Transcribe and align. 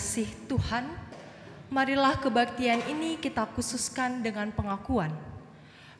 dikasih 0.00 0.32
Tuhan, 0.48 0.88
marilah 1.68 2.16
kebaktian 2.16 2.88
ini 2.88 3.20
kita 3.20 3.44
khususkan 3.52 4.24
dengan 4.24 4.48
pengakuan. 4.48 5.12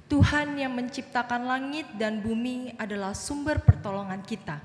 Tuhan 0.08 0.56
yang 0.56 0.72
menciptakan 0.72 1.44
langit 1.44 1.84
dan 2.00 2.24
bumi 2.24 2.72
adalah 2.80 3.12
sumber 3.12 3.60
pertolongan 3.60 4.24
kita. 4.24 4.56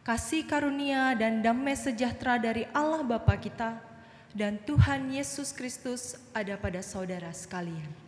Kasih 0.00 0.48
karunia 0.48 1.12
dan 1.20 1.44
damai 1.44 1.76
sejahtera 1.76 2.40
dari 2.40 2.64
Allah 2.72 3.04
Bapa 3.04 3.36
kita 3.36 3.76
dan 4.32 4.56
Tuhan 4.64 5.12
Yesus 5.12 5.52
Kristus 5.52 6.16
ada 6.32 6.56
pada 6.56 6.80
saudara 6.80 7.28
sekalian. 7.36 8.05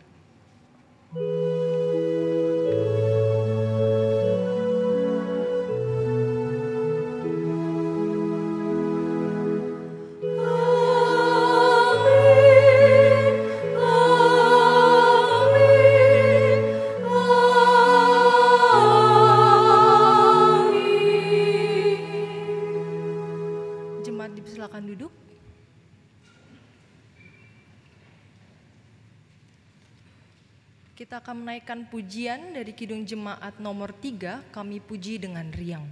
Menaikkan 31.69 31.93
pujian 31.93 32.41
dari 32.57 32.73
Kidung 32.73 33.05
Jemaat 33.05 33.61
nomor 33.61 33.93
3, 33.93 34.41
kami 34.49 34.81
puji 34.81 35.21
dengan 35.21 35.53
riang. 35.53 35.85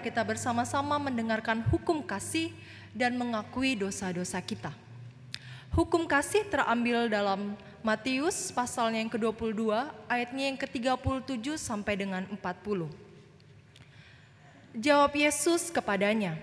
Kita 0.00 0.24
bersama-sama 0.24 0.96
mendengarkan 0.96 1.60
hukum 1.68 2.00
kasih 2.00 2.50
dan 2.96 3.14
mengakui 3.14 3.78
dosa-dosa 3.78 4.40
kita. 4.40 4.72
Hukum 5.70 6.08
kasih 6.08 6.42
terambil 6.50 7.06
dalam 7.06 7.54
Matius 7.80 8.50
pasalnya 8.50 9.00
yang 9.00 9.12
ke-22, 9.12 9.70
ayatnya 10.10 10.44
yang 10.50 10.58
ke-37 10.58 11.56
sampai 11.56 11.94
dengan 11.94 12.26
40. 12.26 12.90
Jawab 14.76 15.12
Yesus 15.14 15.70
kepadanya, 15.70 16.34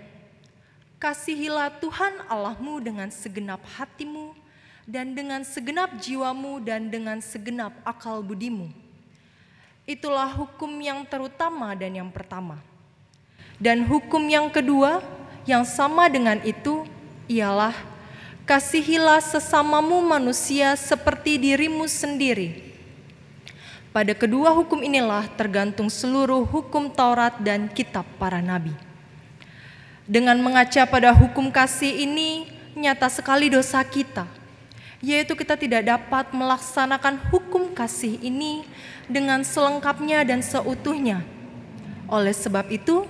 Kasihilah 0.97 1.77
Tuhan 1.77 2.25
Allahmu 2.25 2.81
dengan 2.81 3.13
segenap 3.13 3.61
hatimu 3.77 4.33
dan 4.87 5.13
dengan 5.13 5.45
segenap 5.45 5.93
jiwamu 6.01 6.57
dan 6.63 6.89
dengan 6.89 7.21
segenap 7.21 7.69
akal 7.85 8.25
budimu. 8.25 8.71
Itulah 9.85 10.31
hukum 10.33 10.71
yang 10.81 11.05
terutama 11.05 11.75
dan 11.77 11.93
yang 11.93 12.09
pertama. 12.09 12.57
Dan 13.57 13.89
hukum 13.89 14.21
yang 14.29 14.53
kedua 14.53 15.01
yang 15.49 15.65
sama 15.65 16.05
dengan 16.09 16.37
itu 16.45 16.85
ialah 17.25 17.73
kasihilah 18.47 19.19
sesamamu 19.19 19.99
manusia 20.05 20.77
seperti 20.77 21.35
dirimu 21.41 21.89
sendiri. 21.89 22.67
Pada 23.91 24.13
kedua 24.13 24.53
hukum 24.53 24.85
inilah 24.85 25.25
tergantung 25.33 25.89
seluruh 25.89 26.45
hukum 26.45 26.85
Taurat 26.93 27.33
dan 27.41 27.65
kitab 27.65 28.05
para 28.21 28.39
nabi. 28.45 28.69
Dengan 30.05 30.37
mengaca 30.37 30.85
pada 30.85 31.09
hukum 31.11 31.49
kasih 31.49 32.05
ini, 32.05 32.45
nyata 32.77 33.09
sekali 33.09 33.49
dosa 33.49 33.81
kita, 33.81 34.29
yaitu 35.01 35.33
kita 35.33 35.57
tidak 35.57 35.83
dapat 35.83 36.29
melaksanakan 36.29 37.19
hukum 37.33 37.73
kasih 37.73 38.21
ini 38.21 38.63
dengan 39.09 39.41
selengkapnya 39.41 40.23
dan 40.23 40.45
seutuhnya. 40.45 41.25
Oleh 42.07 42.31
sebab 42.31 42.69
itu, 42.71 43.03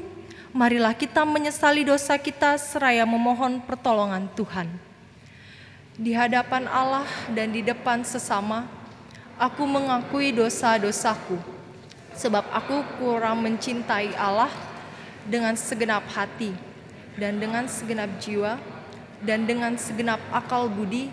marilah 0.56 0.96
kita 0.96 1.28
menyesali 1.28 1.84
dosa 1.84 2.16
kita 2.16 2.56
seraya 2.60 3.04
memohon 3.04 3.60
pertolongan 3.64 4.28
Tuhan. 4.36 4.68
Di 5.98 6.14
hadapan 6.14 6.70
Allah 6.70 7.10
dan 7.34 7.50
di 7.50 7.66
depan 7.66 8.06
sesama, 8.06 8.70
aku 9.42 9.66
mengakui 9.66 10.30
dosa-dosaku, 10.30 11.42
sebab 12.14 12.46
aku 12.54 12.86
kurang 13.02 13.42
mencintai 13.42 14.14
Allah 14.14 14.54
dengan 15.26 15.58
segenap 15.58 16.06
hati 16.14 16.54
dan 17.18 17.42
dengan 17.42 17.66
segenap 17.66 18.14
jiwa 18.22 18.62
dan 19.26 19.50
dengan 19.50 19.74
segenap 19.74 20.22
akal 20.30 20.70
budi 20.70 21.10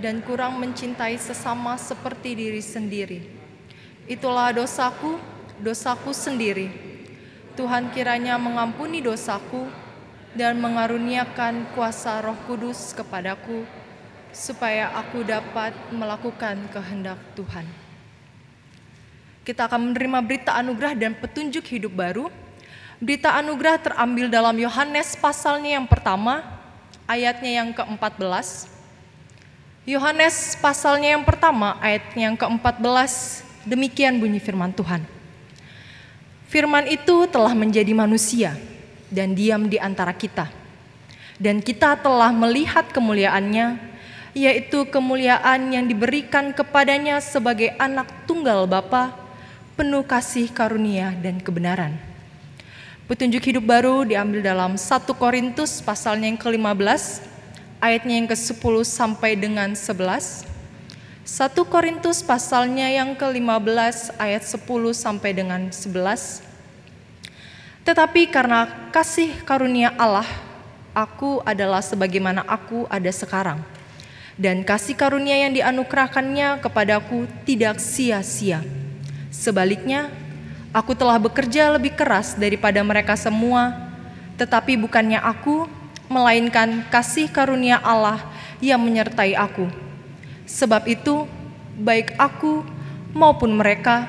dan 0.00 0.24
kurang 0.24 0.56
mencintai 0.56 1.16
sesama 1.20 1.76
seperti 1.76 2.32
diri 2.32 2.64
sendiri. 2.64 3.20
Itulah 4.08 4.56
dosaku, 4.56 5.20
dosaku 5.60 6.16
sendiri. 6.16 6.95
Tuhan 7.56 7.88
kiranya 7.88 8.36
mengampuni 8.36 9.00
dosaku 9.00 9.64
dan 10.36 10.60
mengaruniakan 10.60 11.72
kuasa 11.72 12.20
Roh 12.20 12.36
Kudus 12.44 12.92
kepadaku 12.92 13.64
supaya 14.28 14.92
aku 14.92 15.24
dapat 15.24 15.72
melakukan 15.88 16.68
kehendak 16.68 17.16
Tuhan. 17.32 17.64
Kita 19.40 19.72
akan 19.72 19.88
menerima 19.88 20.20
berita 20.20 20.52
anugerah 20.52 20.92
dan 20.92 21.16
petunjuk 21.16 21.64
hidup 21.64 21.96
baru. 21.96 22.28
Berita 23.00 23.32
anugerah 23.40 23.80
terambil 23.80 24.28
dalam 24.28 24.56
Yohanes 24.60 25.16
pasalnya 25.16 25.80
yang 25.80 25.88
pertama, 25.88 26.44
ayatnya 27.08 27.64
yang 27.64 27.72
ke-14. 27.72 28.68
Yohanes 29.88 30.60
pasalnya 30.60 31.16
yang 31.16 31.24
pertama, 31.24 31.80
ayatnya 31.80 32.28
yang 32.28 32.36
ke-14, 32.36 33.40
demikian 33.64 34.20
bunyi 34.20 34.42
firman 34.42 34.76
Tuhan. 34.76 35.15
Firman 36.46 36.86
itu 36.86 37.26
telah 37.26 37.50
menjadi 37.58 37.90
manusia 37.90 38.54
dan 39.10 39.34
diam 39.34 39.66
di 39.66 39.82
antara 39.82 40.14
kita. 40.14 40.46
Dan 41.36 41.60
kita 41.60 41.98
telah 42.00 42.32
melihat 42.32 42.88
kemuliaannya, 42.94 43.76
yaitu 44.32 44.86
kemuliaan 44.88 45.74
yang 45.74 45.84
diberikan 45.84 46.54
kepadanya 46.54 47.18
sebagai 47.20 47.74
anak 47.76 48.08
tunggal 48.24 48.64
Bapa, 48.64 49.12
penuh 49.76 50.06
kasih 50.06 50.48
karunia 50.48 51.12
dan 51.20 51.42
kebenaran. 51.42 51.98
Petunjuk 53.06 53.42
hidup 53.52 53.66
baru 53.66 54.02
diambil 54.02 54.42
dalam 54.42 54.74
1 54.74 55.06
Korintus 55.14 55.84
pasalnya 55.84 56.26
yang 56.26 56.40
ke-15, 56.40 57.22
ayatnya 57.78 58.14
yang 58.18 58.28
ke-10 58.30 58.74
sampai 58.82 59.38
dengan 59.38 59.76
11. 59.76 60.55
1 61.26 61.58
Korintus 61.66 62.22
pasalnya 62.22 62.86
yang 62.86 63.18
ke-15 63.18 64.14
ayat 64.14 64.46
10 64.46 64.62
sampai 64.94 65.34
dengan 65.34 65.74
11. 65.74 66.46
Tetapi 67.82 68.30
karena 68.30 68.70
kasih 68.94 69.42
karunia 69.42 69.90
Allah, 69.98 70.26
aku 70.94 71.42
adalah 71.42 71.82
sebagaimana 71.82 72.46
aku 72.46 72.86
ada 72.86 73.10
sekarang. 73.10 73.58
Dan 74.38 74.62
kasih 74.62 74.94
karunia 74.94 75.34
yang 75.34 75.50
dianugerahkannya 75.50 76.62
kepadaku 76.62 77.26
tidak 77.42 77.82
sia-sia. 77.82 78.62
Sebaliknya, 79.34 80.06
Aku 80.76 80.92
telah 80.92 81.16
bekerja 81.16 81.72
lebih 81.72 81.96
keras 81.96 82.36
daripada 82.36 82.76
mereka 82.84 83.16
semua, 83.16 83.72
tetapi 84.36 84.76
bukannya 84.76 85.16
aku, 85.16 85.64
melainkan 86.04 86.84
kasih 86.92 87.32
karunia 87.32 87.80
Allah 87.80 88.20
yang 88.60 88.76
menyertai 88.84 89.32
aku. 89.40 89.85
Sebab 90.46 90.86
itu, 90.86 91.26
baik 91.76 92.14
aku 92.14 92.62
maupun 93.10 93.50
mereka, 93.58 94.06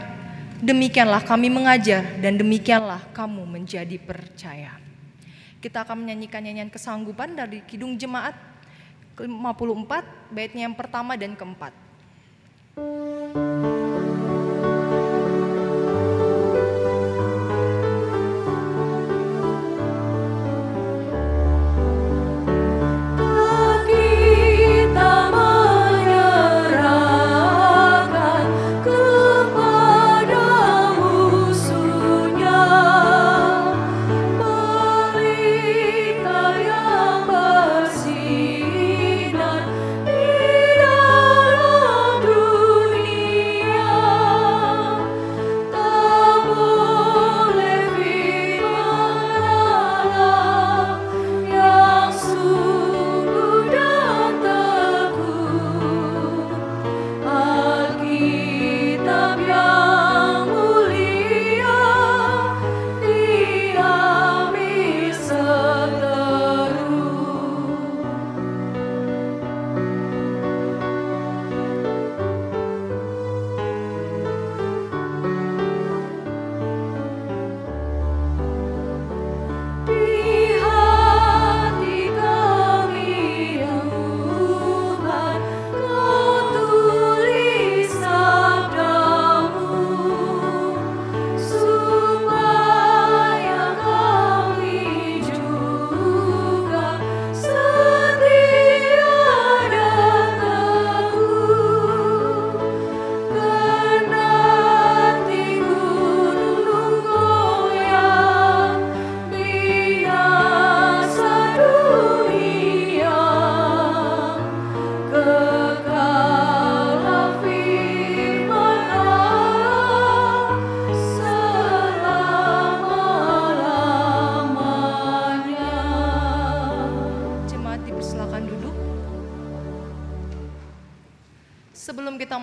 demikianlah 0.62 1.26
kami 1.26 1.50
mengajar 1.50 2.06
dan 2.22 2.38
demikianlah 2.38 3.02
kamu 3.12 3.44
menjadi 3.44 3.98
percaya. 3.98 4.78
Kita 5.58 5.82
akan 5.82 6.06
menyanyikan 6.06 6.46
nyanyian 6.46 6.70
kesanggupan 6.70 7.34
dari 7.34 7.66
Kidung 7.66 7.98
Jemaat 7.98 8.38
54, 9.18 10.30
baitnya 10.30 10.70
yang 10.70 10.78
pertama 10.78 11.18
dan 11.18 11.34
keempat. 11.34 11.74
Kita 12.78 13.47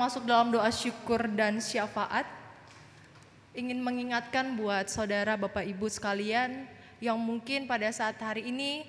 masuk 0.05 0.29
dalam 0.29 0.53
doa 0.53 0.69
syukur 0.69 1.25
dan 1.33 1.65
syafaat, 1.65 2.29
ingin 3.57 3.81
mengingatkan 3.81 4.53
buat 4.53 4.93
saudara 4.93 5.33
Bapak 5.33 5.65
Ibu 5.65 5.89
sekalian 5.89 6.69
yang 7.01 7.17
mungkin 7.17 7.65
pada 7.65 7.89
saat 7.89 8.21
hari 8.21 8.53
ini 8.53 8.85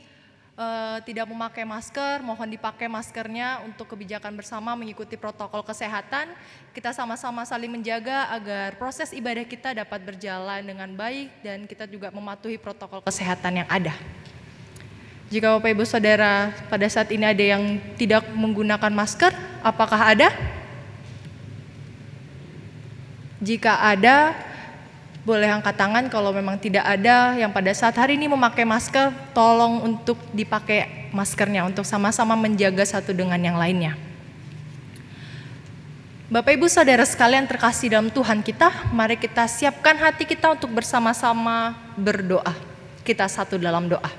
eh, 0.60 0.98
tidak 1.08 1.32
memakai 1.32 1.64
masker, 1.64 2.20
mohon 2.20 2.52
dipakai 2.52 2.92
maskernya 2.92 3.64
untuk 3.64 3.96
kebijakan 3.96 4.36
bersama 4.36 4.76
mengikuti 4.76 5.16
protokol 5.16 5.64
kesehatan. 5.64 6.36
Kita 6.76 6.92
sama-sama 6.92 7.48
saling 7.48 7.72
menjaga 7.72 8.28
agar 8.36 8.76
proses 8.76 9.16
ibadah 9.16 9.48
kita 9.48 9.72
dapat 9.72 10.04
berjalan 10.04 10.68
dengan 10.68 10.92
baik 11.00 11.32
dan 11.40 11.64
kita 11.64 11.88
juga 11.88 12.12
mematuhi 12.12 12.60
protokol 12.60 13.00
kesehatan 13.08 13.64
yang 13.64 13.70
ada. 13.72 13.96
Jika 15.32 15.56
Bapak 15.56 15.80
Ibu 15.80 15.88
Saudara 15.88 16.52
pada 16.68 16.92
saat 16.92 17.08
ini 17.16 17.24
ada 17.24 17.40
yang 17.56 17.80
tidak 17.96 18.28
menggunakan 18.36 18.92
masker, 18.92 19.32
apakah 19.64 20.12
ada? 20.12 20.28
Jika 23.44 23.84
ada, 23.84 24.32
boleh 25.26 25.50
angkat 25.50 25.76
tangan 25.76 26.06
kalau 26.08 26.30
memang 26.32 26.56
tidak 26.62 26.86
ada 26.86 27.36
yang 27.36 27.50
pada 27.50 27.74
saat 27.74 27.98
hari 27.98 28.16
ini 28.16 28.30
memakai 28.30 28.64
masker, 28.64 29.10
tolong 29.34 29.82
untuk 29.84 30.22
dipakai 30.32 31.10
maskernya 31.10 31.66
untuk 31.66 31.84
sama-sama 31.84 32.38
menjaga 32.38 32.86
satu 32.86 33.12
dengan 33.12 33.42
yang 33.42 33.58
lainnya. 33.58 33.98
Bapak 36.26 36.58
Ibu 36.58 36.66
Saudara 36.66 37.06
sekalian 37.06 37.46
terkasih 37.46 37.94
dalam 37.94 38.10
Tuhan 38.10 38.42
kita, 38.42 38.90
mari 38.90 39.14
kita 39.14 39.46
siapkan 39.46 39.94
hati 39.98 40.26
kita 40.26 40.58
untuk 40.58 40.74
bersama-sama 40.74 41.78
berdoa. 41.94 42.54
Kita 43.06 43.30
satu 43.30 43.62
dalam 43.62 43.86
doa. 43.86 44.10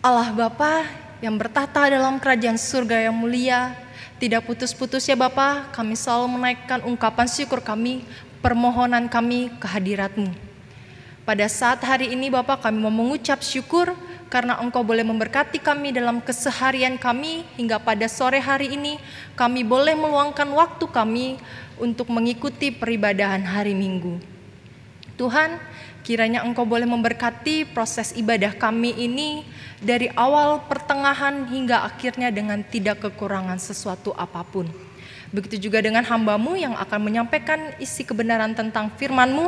Allah 0.00 0.32
Bapa 0.32 0.84
yang 1.20 1.36
bertata 1.36 1.88
dalam 1.88 2.16
kerajaan 2.20 2.56
surga 2.56 3.08
yang 3.08 3.16
mulia, 3.16 3.76
tidak 4.20 4.44
putus-putus 4.44 5.08
ya 5.08 5.16
Bapa, 5.16 5.72
kami 5.72 5.96
selalu 5.96 6.36
menaikkan 6.36 6.84
ungkapan 6.84 7.24
syukur 7.24 7.64
kami, 7.64 8.04
permohonan 8.44 9.08
kami 9.08 9.48
ke 9.56 9.64
hadiratmu. 9.64 10.28
Pada 11.24 11.48
saat 11.48 11.80
hari 11.80 12.12
ini 12.12 12.28
Bapak 12.28 12.68
kami 12.68 12.84
mau 12.84 12.92
mengucap 12.92 13.40
syukur 13.40 13.96
karena 14.28 14.60
Engkau 14.60 14.84
boleh 14.84 15.00
memberkati 15.08 15.56
kami 15.56 15.96
dalam 15.96 16.20
keseharian 16.20 17.00
kami 17.00 17.48
hingga 17.56 17.80
pada 17.80 18.04
sore 18.12 18.44
hari 18.44 18.76
ini 18.76 19.00
kami 19.40 19.64
boleh 19.64 19.96
meluangkan 19.96 20.52
waktu 20.52 20.84
kami 20.92 21.40
untuk 21.80 22.12
mengikuti 22.12 22.68
peribadahan 22.68 23.40
hari 23.40 23.72
Minggu. 23.72 24.20
Tuhan, 25.16 25.56
kiranya 26.02 26.44
Engkau 26.44 26.64
boleh 26.64 26.88
memberkati 26.88 27.68
proses 27.70 28.12
ibadah 28.16 28.56
kami 28.56 28.92
ini 28.96 29.44
dari 29.80 30.12
awal, 30.12 30.64
pertengahan, 30.68 31.48
hingga 31.48 31.88
akhirnya 31.88 32.28
dengan 32.28 32.60
tidak 32.60 33.00
kekurangan 33.00 33.56
sesuatu 33.56 34.12
apa 34.12 34.44
pun. 34.44 34.68
Begitu 35.30 35.70
juga 35.70 35.78
dengan 35.78 36.02
hambamu 36.02 36.58
yang 36.58 36.74
akan 36.74 37.00
menyampaikan 37.06 37.72
isi 37.78 38.02
kebenaran 38.02 38.50
tentang 38.50 38.90
firmanmu. 38.98 39.46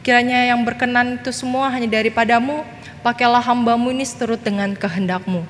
Kiranya 0.00 0.48
yang 0.48 0.64
berkenan 0.64 1.20
itu 1.20 1.28
semua 1.36 1.68
hanya 1.68 1.84
daripadamu. 1.84 2.64
Pakailah 3.04 3.44
hambamu 3.44 3.92
ini 3.92 4.08
seturut 4.08 4.40
dengan 4.40 4.72
kehendakmu. 4.72 5.44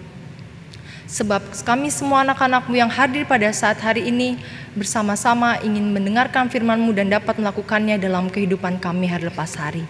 Sebab 1.09 1.41
kami 1.65 1.89
semua 1.89 2.21
anak-anakmu 2.21 2.77
yang 2.77 2.93
hadir 2.93 3.25
pada 3.25 3.49
saat 3.55 3.81
hari 3.81 4.13
ini 4.13 4.37
bersama-sama 4.77 5.57
ingin 5.65 5.89
mendengarkan 5.89 6.53
firman-Mu 6.53 6.93
dan 6.93 7.09
dapat 7.09 7.41
melakukannya 7.41 7.97
dalam 7.97 8.29
kehidupan 8.29 8.77
kami 8.77 9.09
hari 9.09 9.31
lepas 9.31 9.57
hari. 9.57 9.89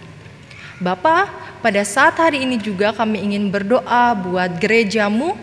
Bapa, 0.79 1.27
pada 1.59 1.83
saat 1.83 2.15
hari 2.15 2.47
ini 2.47 2.55
juga 2.55 2.95
kami 2.95 3.19
ingin 3.19 3.51
berdoa 3.51 4.15
buat 4.15 4.63
gerejamu, 4.63 5.35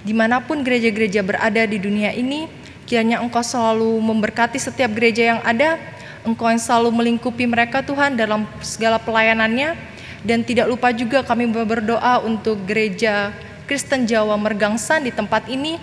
di 0.00 0.16
mana 0.16 0.40
pun 0.40 0.64
gereja-gereja 0.64 1.20
berada 1.20 1.60
di 1.68 1.76
dunia 1.76 2.16
ini, 2.16 2.48
Kiranya 2.88 3.20
Engkau 3.20 3.44
selalu 3.44 4.00
memberkati 4.00 4.56
setiap 4.56 4.88
gereja 4.96 5.36
yang 5.36 5.44
ada, 5.44 5.76
Engkau 6.24 6.48
yang 6.48 6.56
selalu 6.56 6.88
melingkupi 6.88 7.44
mereka 7.44 7.84
Tuhan 7.84 8.16
dalam 8.16 8.48
segala 8.64 8.96
pelayanannya, 8.96 9.76
dan 10.24 10.40
tidak 10.40 10.72
lupa 10.72 10.88
juga 10.96 11.20
kami 11.20 11.52
berdoa 11.52 12.24
untuk 12.24 12.56
gereja 12.64 13.28
Kristen 13.68 14.08
Jawa 14.08 14.40
Mergangsan 14.40 15.04
di 15.04 15.12
tempat 15.12 15.52
ini, 15.52 15.76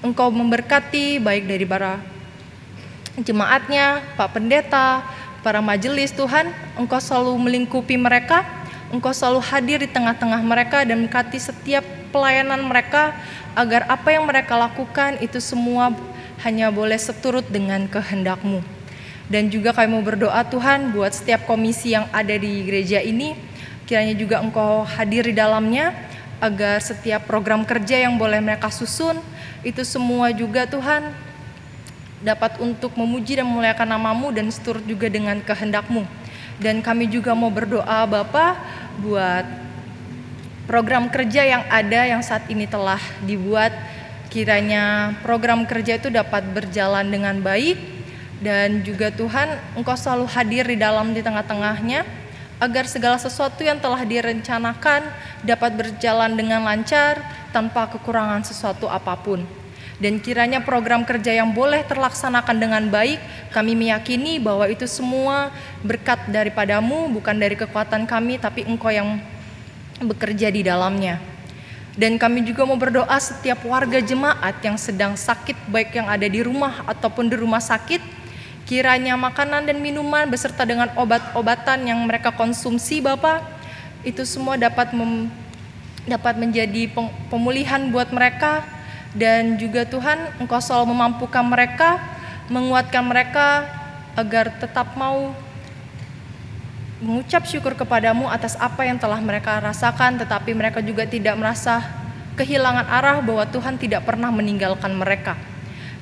Engkau 0.00 0.32
memberkati 0.32 1.20
baik 1.20 1.44
dari 1.44 1.68
para 1.68 2.00
jemaatnya, 3.20 4.00
Pak 4.16 4.32
Pendeta, 4.32 5.04
para 5.46 5.62
majelis 5.62 6.10
Tuhan, 6.10 6.50
Engkau 6.74 6.98
selalu 6.98 7.38
melingkupi 7.38 7.94
mereka, 7.94 8.42
Engkau 8.90 9.14
selalu 9.14 9.38
hadir 9.46 9.78
di 9.78 9.86
tengah-tengah 9.86 10.42
mereka 10.42 10.82
dan 10.82 11.06
memberkati 11.06 11.38
setiap 11.38 11.86
pelayanan 12.10 12.66
mereka 12.66 13.14
agar 13.54 13.86
apa 13.86 14.10
yang 14.10 14.26
mereka 14.26 14.58
lakukan 14.58 15.22
itu 15.22 15.38
semua 15.38 15.94
hanya 16.42 16.66
boleh 16.74 16.98
seturut 16.98 17.46
dengan 17.46 17.86
kehendakmu. 17.86 18.58
Dan 19.30 19.46
juga 19.46 19.70
kami 19.70 19.94
mau 19.94 20.02
berdoa 20.02 20.42
Tuhan 20.50 20.90
buat 20.90 21.14
setiap 21.14 21.46
komisi 21.46 21.94
yang 21.94 22.10
ada 22.10 22.34
di 22.34 22.66
gereja 22.66 22.98
ini, 22.98 23.38
kiranya 23.86 24.18
juga 24.18 24.42
Engkau 24.42 24.82
hadir 24.82 25.30
di 25.30 25.34
dalamnya, 25.38 25.94
agar 26.42 26.82
setiap 26.82 27.22
program 27.22 27.62
kerja 27.62 28.02
yang 28.02 28.18
boleh 28.18 28.42
mereka 28.42 28.66
susun, 28.66 29.22
itu 29.62 29.86
semua 29.86 30.34
juga 30.34 30.66
Tuhan 30.66 31.14
dapat 32.24 32.56
untuk 32.62 32.96
memuji 32.96 33.36
dan 33.36 33.48
memuliakan 33.48 33.88
namamu 33.96 34.32
dan 34.32 34.48
seturut 34.48 34.84
juga 34.84 35.08
dengan 35.08 35.36
kehendakmu. 35.40 36.04
Dan 36.56 36.80
kami 36.80 37.08
juga 37.12 37.36
mau 37.36 37.52
berdoa 37.52 38.08
Bapak 38.08 38.56
buat 39.04 39.44
program 40.64 41.12
kerja 41.12 41.44
yang 41.44 41.62
ada 41.68 42.00
yang 42.08 42.24
saat 42.24 42.48
ini 42.48 42.64
telah 42.64 42.98
dibuat 43.22 43.70
kiranya 44.32 45.14
program 45.22 45.64
kerja 45.64 45.96
itu 45.96 46.10
dapat 46.10 46.42
berjalan 46.50 47.06
dengan 47.06 47.38
baik 47.40 47.78
dan 48.42 48.84
juga 48.84 49.08
Tuhan 49.08 49.56
Engkau 49.78 49.96
selalu 49.96 50.26
hadir 50.28 50.64
di 50.66 50.76
dalam 50.76 51.16
di 51.16 51.24
tengah-tengahnya 51.24 52.04
agar 52.56 52.84
segala 52.88 53.16
sesuatu 53.20 53.60
yang 53.60 53.76
telah 53.80 54.00
direncanakan 54.04 55.08
dapat 55.44 55.70
berjalan 55.76 56.32
dengan 56.36 56.64
lancar 56.64 57.20
tanpa 57.52 57.88
kekurangan 57.92 58.44
sesuatu 58.44 58.88
apa 58.88 59.12
pun. 59.16 59.44
Dan 59.96 60.20
kiranya 60.20 60.60
program 60.60 61.08
kerja 61.08 61.32
yang 61.32 61.56
boleh 61.56 61.80
terlaksanakan 61.80 62.56
dengan 62.60 62.84
baik, 62.92 63.16
kami 63.48 63.72
meyakini 63.72 64.36
bahwa 64.36 64.68
itu 64.68 64.84
semua 64.84 65.48
berkat 65.80 66.28
daripadamu, 66.28 67.08
bukan 67.08 67.32
dari 67.32 67.56
kekuatan 67.56 68.04
kami, 68.04 68.36
tapi 68.36 68.68
engkau 68.68 68.92
yang 68.92 69.16
bekerja 70.04 70.52
di 70.52 70.60
dalamnya. 70.60 71.16
Dan 71.96 72.20
kami 72.20 72.44
juga 72.44 72.68
mau 72.68 72.76
berdoa 72.76 73.16
setiap 73.16 73.64
warga 73.64 73.96
jemaat 74.04 74.60
yang 74.60 74.76
sedang 74.76 75.16
sakit, 75.16 75.56
baik 75.72 75.96
yang 75.96 76.12
ada 76.12 76.28
di 76.28 76.44
rumah 76.44 76.84
ataupun 76.84 77.32
di 77.32 77.40
rumah 77.40 77.64
sakit, 77.64 78.04
kiranya 78.68 79.16
makanan 79.16 79.64
dan 79.64 79.80
minuman 79.80 80.28
beserta 80.28 80.68
dengan 80.68 80.92
obat-obatan 80.92 81.88
yang 81.88 81.96
mereka 82.04 82.36
konsumsi, 82.36 83.00
Bapak, 83.00 83.40
itu 84.04 84.28
semua 84.28 84.60
dapat 84.60 84.92
mem, 84.92 85.32
dapat 86.04 86.36
menjadi 86.36 86.92
pemulihan 87.32 87.88
buat 87.88 88.12
mereka 88.12 88.75
dan 89.16 89.56
juga 89.56 89.88
Tuhan 89.88 90.36
Engkau 90.36 90.60
selalu 90.60 90.92
memampukan 90.92 91.40
mereka, 91.40 91.96
menguatkan 92.52 93.00
mereka 93.00 93.64
agar 94.12 94.52
tetap 94.60 94.92
mau 94.92 95.32
mengucap 97.00 97.44
syukur 97.44 97.76
kepadamu 97.76 98.28
atas 98.28 98.56
apa 98.56 98.84
yang 98.84 99.00
telah 99.00 99.20
mereka 99.20 99.60
rasakan, 99.60 100.20
tetapi 100.20 100.52
mereka 100.52 100.80
juga 100.84 101.08
tidak 101.08 101.36
merasa 101.36 101.80
kehilangan 102.36 102.88
arah 102.88 103.18
bahwa 103.24 103.44
Tuhan 103.48 103.80
tidak 103.80 104.04
pernah 104.04 104.28
meninggalkan 104.28 104.92
mereka. 104.92 105.36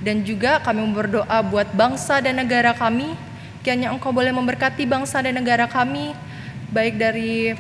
Dan 0.03 0.27
juga 0.27 0.59
kami 0.63 0.83
berdoa 0.91 1.39
buat 1.47 1.71
bangsa 1.71 2.19
dan 2.19 2.39
negara 2.39 2.75
kami, 2.75 3.15
kiranya 3.63 3.95
Engkau 3.95 4.11
boleh 4.11 4.35
memberkati 4.35 4.87
bangsa 4.87 5.23
dan 5.23 5.39
negara 5.39 5.71
kami, 5.71 6.15
baik 6.71 6.99
dari 6.99 7.55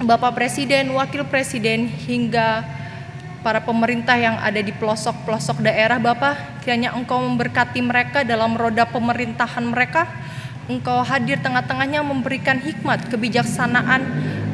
Bapak 0.00 0.32
Presiden, 0.32 0.96
Wakil 0.96 1.28
Presiden, 1.28 1.84
hingga 1.84 2.79
para 3.40 3.64
pemerintah 3.64 4.16
yang 4.20 4.36
ada 4.36 4.60
di 4.60 4.72
pelosok-pelosok 4.72 5.64
daerah 5.64 5.96
Bapak, 5.96 6.60
kiranya 6.64 6.92
Engkau 6.92 7.20
memberkati 7.24 7.80
mereka 7.80 8.20
dalam 8.24 8.56
roda 8.56 8.84
pemerintahan 8.84 9.64
mereka, 9.64 10.04
Engkau 10.68 11.02
hadir 11.02 11.40
tengah-tengahnya 11.40 12.04
memberikan 12.04 12.60
hikmat, 12.60 13.10
kebijaksanaan 13.10 14.06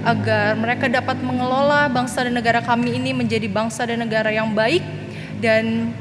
agar 0.07 0.55
mereka 0.55 0.87
dapat 0.87 1.19
mengelola 1.19 1.91
bangsa 1.91 2.23
dan 2.23 2.33
negara 2.33 2.63
kami 2.63 2.95
ini 2.95 3.11
menjadi 3.11 3.51
bangsa 3.51 3.85
dan 3.85 4.01
negara 4.01 4.31
yang 4.31 4.55
baik. 4.55 4.81
Dan 5.37 5.93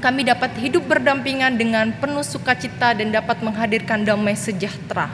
kami 0.00 0.24
dapat 0.24 0.56
hidup 0.62 0.88
berdampingan 0.88 1.58
dengan 1.58 1.92
penuh 1.98 2.24
sukacita 2.24 2.96
dan 2.96 3.12
dapat 3.12 3.44
menghadirkan 3.44 4.06
damai 4.06 4.38
sejahtera. 4.38 5.10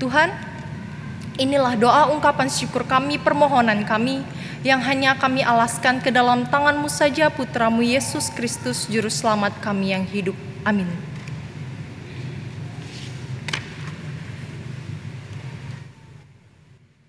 Tuhan, 0.00 0.32
inilah 1.36 1.76
doa 1.76 2.08
ungkapan 2.14 2.48
syukur 2.48 2.86
kami, 2.88 3.20
permohonan 3.20 3.84
kami 3.84 4.22
yang 4.66 4.82
hanya 4.82 5.14
kami 5.14 5.46
alaskan 5.46 6.02
ke 6.02 6.10
dalam 6.10 6.42
tanganmu 6.50 6.90
saja 6.90 7.30
putramu 7.30 7.78
Yesus 7.78 8.26
Kristus 8.34 8.90
Juru 8.90 9.06
Selamat 9.06 9.54
kami 9.62 9.94
yang 9.94 10.02
hidup. 10.02 10.34
Amin. 10.66 10.90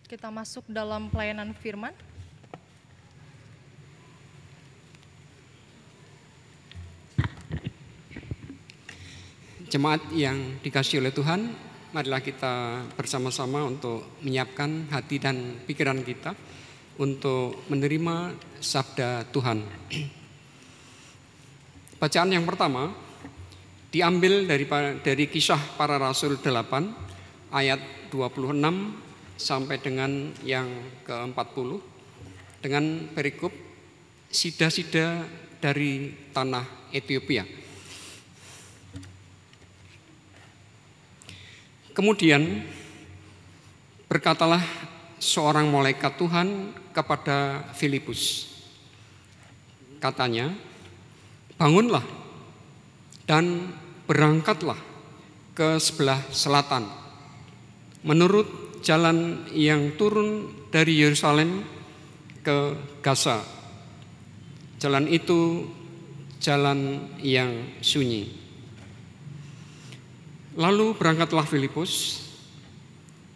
Kita 0.06 0.30
masuk 0.30 0.62
dalam 0.70 1.10
pelayanan 1.10 1.58
firman. 1.58 1.94
Jemaat 9.70 10.02
yang 10.14 10.58
dikasih 10.66 10.98
oleh 10.98 11.14
Tuhan, 11.14 11.50
marilah 11.94 12.22
kita 12.26 12.86
bersama-sama 12.98 13.70
untuk 13.70 14.02
menyiapkan 14.26 14.90
hati 14.90 15.22
dan 15.22 15.62
pikiran 15.66 16.02
kita 16.02 16.34
untuk 17.00 17.64
menerima 17.72 18.36
sabda 18.60 19.24
Tuhan. 19.32 19.64
Bacaan 21.96 22.32
yang 22.36 22.44
pertama 22.44 22.92
diambil 23.90 24.44
dari 24.44 24.68
dari 25.00 25.26
kisah 25.32 25.80
para 25.80 25.96
rasul 25.96 26.36
8 26.36 27.56
ayat 27.56 27.80
26 28.12 29.40
sampai 29.40 29.80
dengan 29.80 30.36
yang 30.44 30.68
ke-40 31.08 31.70
dengan 32.60 33.08
perikop 33.16 33.56
sida-sida 34.28 35.24
dari 35.64 36.12
tanah 36.36 36.92
Ethiopia. 36.92 37.48
Kemudian 41.96 42.64
berkatalah 44.08 44.64
seorang 45.20 45.68
malaikat 45.68 46.16
Tuhan 46.16 46.74
kepada 46.96 47.70
Filipus. 47.76 48.48
Katanya, 50.00 50.50
"Bangunlah 51.60 52.04
dan 53.28 53.76
berangkatlah 54.08 54.80
ke 55.54 55.78
sebelah 55.78 56.24
selatan 56.32 56.88
menurut 58.02 58.80
jalan 58.80 59.44
yang 59.52 59.94
turun 60.00 60.50
dari 60.72 60.96
Yerusalem 61.04 61.68
ke 62.42 62.80
Gaza. 63.04 63.44
Jalan 64.80 65.06
itu 65.12 65.68
jalan 66.40 67.12
yang 67.20 67.76
sunyi." 67.84 68.32
Lalu 70.56 70.96
berangkatlah 70.96 71.48
Filipus, 71.48 72.24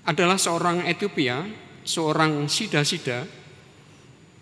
adalah 0.03 0.35
seorang 0.35 0.83
Ethiopia, 0.83 1.47
seorang 1.83 2.47
sida-sida, 2.47 3.27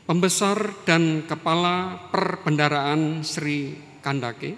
pembesar 0.05 0.85
dan 0.85 1.25
kepala 1.25 2.09
perbendaraan 2.09 3.25
Sri 3.25 3.75
Kandake, 4.01 4.57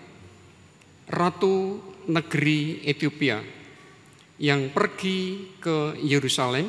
ratu 1.12 1.80
negeri 2.08 2.84
Ethiopia, 2.88 3.40
yang 4.40 4.72
pergi 4.72 5.52
ke 5.60 6.00
Yerusalem 6.04 6.68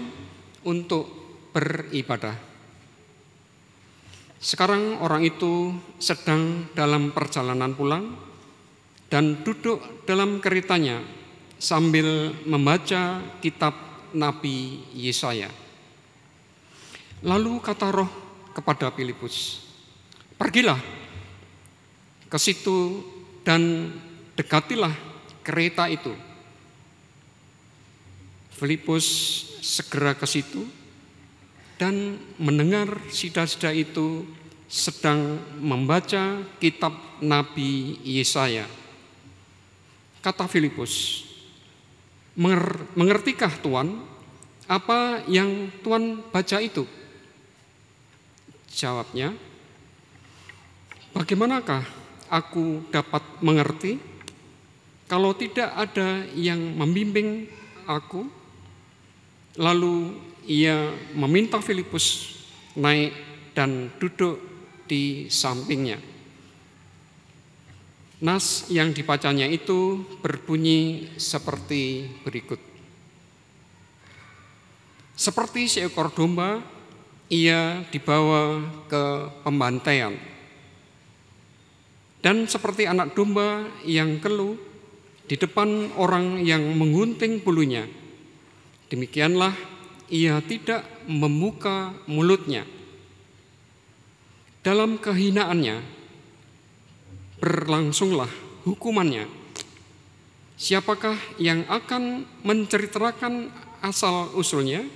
untuk 0.66 1.06
beribadah. 1.54 2.36
Sekarang 4.44 5.00
orang 5.00 5.24
itu 5.24 5.72
sedang 5.96 6.68
dalam 6.76 7.16
perjalanan 7.16 7.72
pulang 7.72 8.12
dan 9.08 9.40
duduk 9.40 10.04
dalam 10.04 10.42
keretanya 10.44 11.00
sambil 11.56 12.36
membaca 12.44 13.24
kitab 13.40 13.72
Nabi 14.12 14.84
Yesaya. 14.92 15.63
Lalu 17.24 17.56
kata 17.64 17.88
roh 17.88 18.10
kepada 18.52 18.92
Filipus, 18.92 19.64
pergilah 20.36 20.76
ke 22.28 22.38
situ 22.38 23.00
dan 23.40 23.90
dekatilah 24.36 24.92
kereta 25.40 25.88
itu. 25.88 26.12
Filipus 28.54 29.06
segera 29.64 30.14
ke 30.14 30.28
situ 30.28 30.68
dan 31.80 32.20
mendengar 32.36 33.00
sida-sida 33.10 33.72
itu 33.72 34.28
sedang 34.68 35.40
membaca 35.58 36.44
kitab 36.60 36.94
Nabi 37.24 37.98
Yesaya 38.04 38.84
kata 40.24 40.48
Filipus, 40.48 41.20
"Menger- 42.32 42.88
mengertikah 42.96 43.52
Tuan 43.60 44.00
apa 44.64 45.20
yang 45.28 45.68
Tuan 45.84 46.24
baca 46.32 46.64
itu? 46.64 46.88
Jawabnya, 48.74 49.30
bagaimanakah 51.14 51.86
aku 52.26 52.82
dapat 52.90 53.22
mengerti 53.38 54.02
kalau 55.06 55.30
tidak 55.30 55.70
ada 55.78 56.26
yang 56.34 56.58
membimbing 56.74 57.46
aku? 57.86 58.26
Lalu 59.54 60.18
ia 60.50 60.90
meminta 61.14 61.62
Filipus 61.62 62.34
naik 62.74 63.14
dan 63.54 63.94
duduk 64.02 64.42
di 64.90 65.30
sampingnya. 65.30 66.02
Nas 68.24 68.66
yang 68.72 68.90
dibacanya 68.90 69.46
itu 69.46 70.02
berbunyi 70.18 71.12
seperti 71.14 72.10
berikut. 72.26 72.58
Seperti 75.14 75.70
seekor 75.70 76.10
domba, 76.10 76.73
ia 77.34 77.82
dibawa 77.90 78.62
ke 78.86 79.02
pembantaian. 79.42 80.14
Dan 82.22 82.46
seperti 82.46 82.86
anak 82.86 83.18
domba 83.18 83.66
yang 83.82 84.22
keluh 84.22 84.54
di 85.26 85.34
depan 85.34 85.92
orang 85.98 86.40
yang 86.46 86.62
menggunting 86.78 87.42
bulunya, 87.42 87.84
demikianlah 88.88 89.52
ia 90.08 90.38
tidak 90.46 90.86
membuka 91.10 91.92
mulutnya. 92.06 92.62
Dalam 94.64 94.96
kehinaannya 94.96 95.84
berlangsunglah 97.44 98.30
hukumannya. 98.64 99.28
Siapakah 100.56 101.18
yang 101.36 101.68
akan 101.68 102.24
menceritakan 102.40 103.52
asal 103.84 104.32
usulnya? 104.32 104.86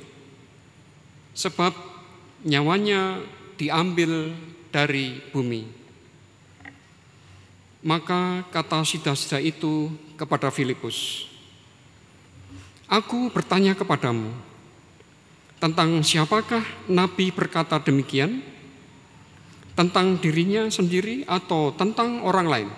Sebab 1.37 1.98
nyawanya 2.47 3.23
diambil 3.59 4.35
dari 4.71 5.19
bumi. 5.35 5.67
Maka 7.83 8.43
kata 8.51 8.83
sida-sida 8.83 9.39
itu 9.39 9.91
kepada 10.19 10.51
Filipus, 10.51 11.29
Aku 12.89 13.29
bertanya 13.29 13.77
kepadamu, 13.77 14.33
tentang 15.61 16.01
siapakah 16.01 16.65
Nabi 16.89 17.29
berkata 17.29 17.77
demikian? 17.77 18.41
Tentang 19.77 20.17
dirinya 20.17 20.67
sendiri 20.73 21.23
atau 21.29 21.71
tentang 21.77 22.25
orang 22.25 22.49
lain? 22.49 22.71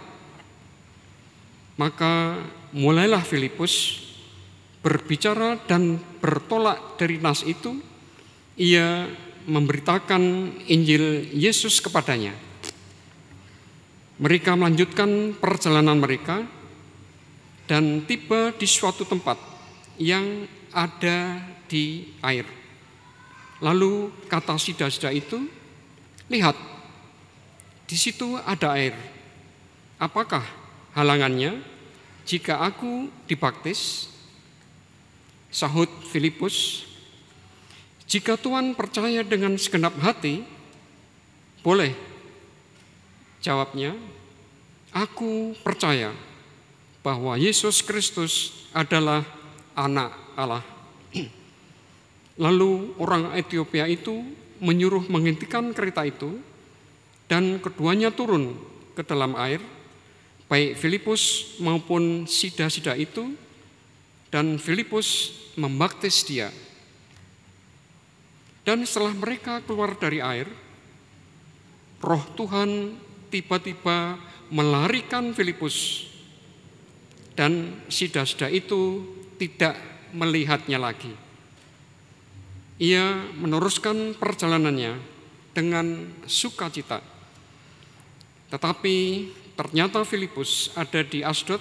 Maka 1.78 2.42
mulailah 2.74 3.22
Filipus 3.22 4.02
berbicara 4.82 5.62
dan 5.64 6.02
bertolak 6.18 6.98
dari 6.98 7.22
nas 7.22 7.46
itu, 7.46 7.78
ia 8.58 9.06
memberitakan 9.50 10.22
Injil 10.70 11.26
Yesus 11.34 11.82
kepadanya. 11.82 12.30
Mereka 14.22 14.54
melanjutkan 14.54 15.34
perjalanan 15.34 15.98
mereka 15.98 16.46
dan 17.66 18.06
tiba 18.06 18.54
di 18.54 18.66
suatu 18.70 19.02
tempat 19.02 19.40
yang 19.98 20.46
ada 20.70 21.42
di 21.66 22.14
air. 22.22 22.46
Lalu 23.58 24.14
kata 24.30 24.54
sida-sida 24.54 25.10
itu, 25.10 25.50
lihat, 26.30 26.54
di 27.90 27.96
situ 27.98 28.38
ada 28.46 28.78
air. 28.78 28.94
Apakah 29.98 30.46
halangannya 30.94 31.60
jika 32.24 32.62
aku 32.62 33.10
dibaptis? 33.26 34.08
Sahut 35.50 35.90
Filipus, 36.06 36.86
jika 38.10 38.34
Tuhan 38.34 38.74
percaya 38.74 39.22
dengan 39.22 39.54
segenap 39.54 39.94
hati, 40.02 40.42
boleh. 41.62 41.94
Jawabnya, 43.38 43.94
aku 44.90 45.54
percaya 45.62 46.10
bahwa 47.06 47.38
Yesus 47.38 47.86
Kristus 47.86 48.66
adalah 48.74 49.22
anak 49.78 50.10
Allah. 50.34 50.66
Lalu 52.44 52.98
orang 52.98 53.30
Ethiopia 53.38 53.86
itu 53.86 54.26
menyuruh 54.58 55.06
menghentikan 55.06 55.70
kereta 55.70 56.02
itu 56.02 56.42
dan 57.30 57.62
keduanya 57.62 58.10
turun 58.10 58.58
ke 58.98 59.06
dalam 59.06 59.38
air, 59.38 59.62
baik 60.50 60.74
Filipus 60.74 61.54
maupun 61.62 62.26
sida-sida 62.26 62.98
itu, 62.98 63.38
dan 64.34 64.58
Filipus 64.58 65.30
membaptis 65.54 66.26
dia. 66.26 66.50
Dan 68.70 68.86
setelah 68.86 69.18
mereka 69.18 69.66
keluar 69.66 69.98
dari 69.98 70.22
air, 70.22 70.46
roh 71.98 72.22
Tuhan 72.38 72.94
tiba-tiba 73.26 74.14
melarikan 74.46 75.34
Filipus 75.34 76.06
dan 77.34 77.82
sida-sida 77.90 78.46
itu 78.46 79.02
tidak 79.42 79.74
melihatnya 80.14 80.78
lagi. 80.78 81.10
Ia 82.78 83.34
meneruskan 83.42 84.14
perjalanannya 84.14 85.02
dengan 85.50 86.06
sukacita. 86.30 87.02
Tetapi 88.54 88.96
ternyata 89.58 90.06
Filipus 90.06 90.70
ada 90.78 91.02
di 91.02 91.26
Asdod. 91.26 91.58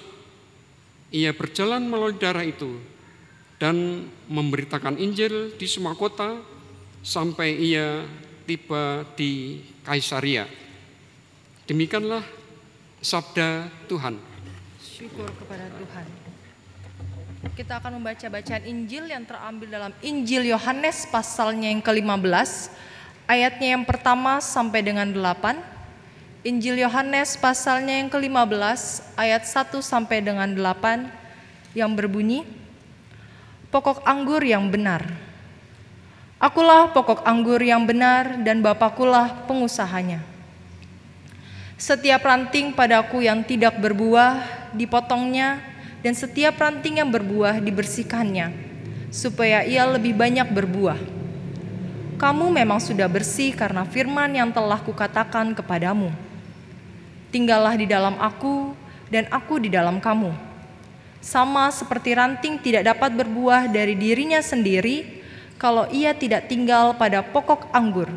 Ia 1.10 1.34
berjalan 1.34 1.90
melalui 1.90 2.22
daerah 2.22 2.46
itu 2.46 2.78
dan 3.58 4.06
memberitakan 4.30 5.02
Injil 5.02 5.58
di 5.58 5.66
semua 5.66 5.98
kota 5.98 6.59
sampai 7.04 7.56
ia 7.56 8.06
tiba 8.44 9.06
di 9.14 9.62
Kaisaria. 9.86 10.50
Demikianlah 11.70 12.26
sabda 13.00 13.70
Tuhan. 13.86 14.18
Syukur 14.82 15.30
kepada 15.38 15.70
Tuhan. 15.70 16.06
Kita 17.56 17.80
akan 17.80 18.04
membaca 18.04 18.28
bacaan 18.28 18.64
Injil 18.68 19.08
yang 19.08 19.24
terambil 19.24 19.72
dalam 19.72 19.94
Injil 20.04 20.52
Yohanes 20.52 21.08
pasalnya 21.08 21.72
yang 21.72 21.80
ke-15, 21.80 22.74
ayatnya 23.28 23.80
yang 23.80 23.84
pertama 23.88 24.44
sampai 24.44 24.84
dengan 24.84 25.08
8. 25.08 25.56
Injil 26.44 26.84
Yohanes 26.84 27.40
pasalnya 27.40 28.00
yang 28.00 28.12
ke-15, 28.12 29.16
ayat 29.16 29.44
1 29.48 29.80
sampai 29.80 30.20
dengan 30.20 30.52
8 30.52 31.08
yang 31.76 31.96
berbunyi, 31.96 32.44
Pokok 33.70 34.02
anggur 34.02 34.42
yang 34.42 34.74
benar. 34.74 35.29
Akulah 36.40 36.88
pokok 36.96 37.28
anggur 37.28 37.60
yang 37.60 37.84
benar 37.84 38.40
dan 38.48 38.64
Bapakulah 38.64 39.44
pengusahanya. 39.44 40.24
Setiap 41.76 42.24
ranting 42.24 42.72
padaku 42.72 43.28
yang 43.28 43.44
tidak 43.44 43.76
berbuah 43.76 44.40
dipotongnya 44.72 45.60
dan 46.00 46.16
setiap 46.16 46.56
ranting 46.56 47.04
yang 47.04 47.12
berbuah 47.12 47.60
dibersihkannya 47.60 48.56
supaya 49.12 49.68
ia 49.68 49.84
lebih 49.84 50.16
banyak 50.16 50.48
berbuah. 50.48 50.96
Kamu 52.16 52.56
memang 52.56 52.80
sudah 52.80 53.12
bersih 53.12 53.52
karena 53.52 53.84
firman 53.84 54.32
yang 54.32 54.56
telah 54.56 54.80
kukatakan 54.80 55.52
kepadamu. 55.52 56.08
Tinggallah 57.36 57.76
di 57.76 57.84
dalam 57.84 58.16
aku 58.16 58.72
dan 59.12 59.28
aku 59.28 59.60
di 59.60 59.68
dalam 59.68 60.00
kamu. 60.00 60.32
Sama 61.20 61.68
seperti 61.68 62.16
ranting 62.16 62.64
tidak 62.64 62.96
dapat 62.96 63.12
berbuah 63.12 63.68
dari 63.68 63.92
dirinya 64.00 64.40
sendiri 64.40 65.19
kalau 65.60 65.86
ia 65.92 66.16
tidak 66.16 66.48
tinggal 66.48 66.96
pada 66.96 67.20
pokok 67.22 67.70
anggur. 67.76 68.08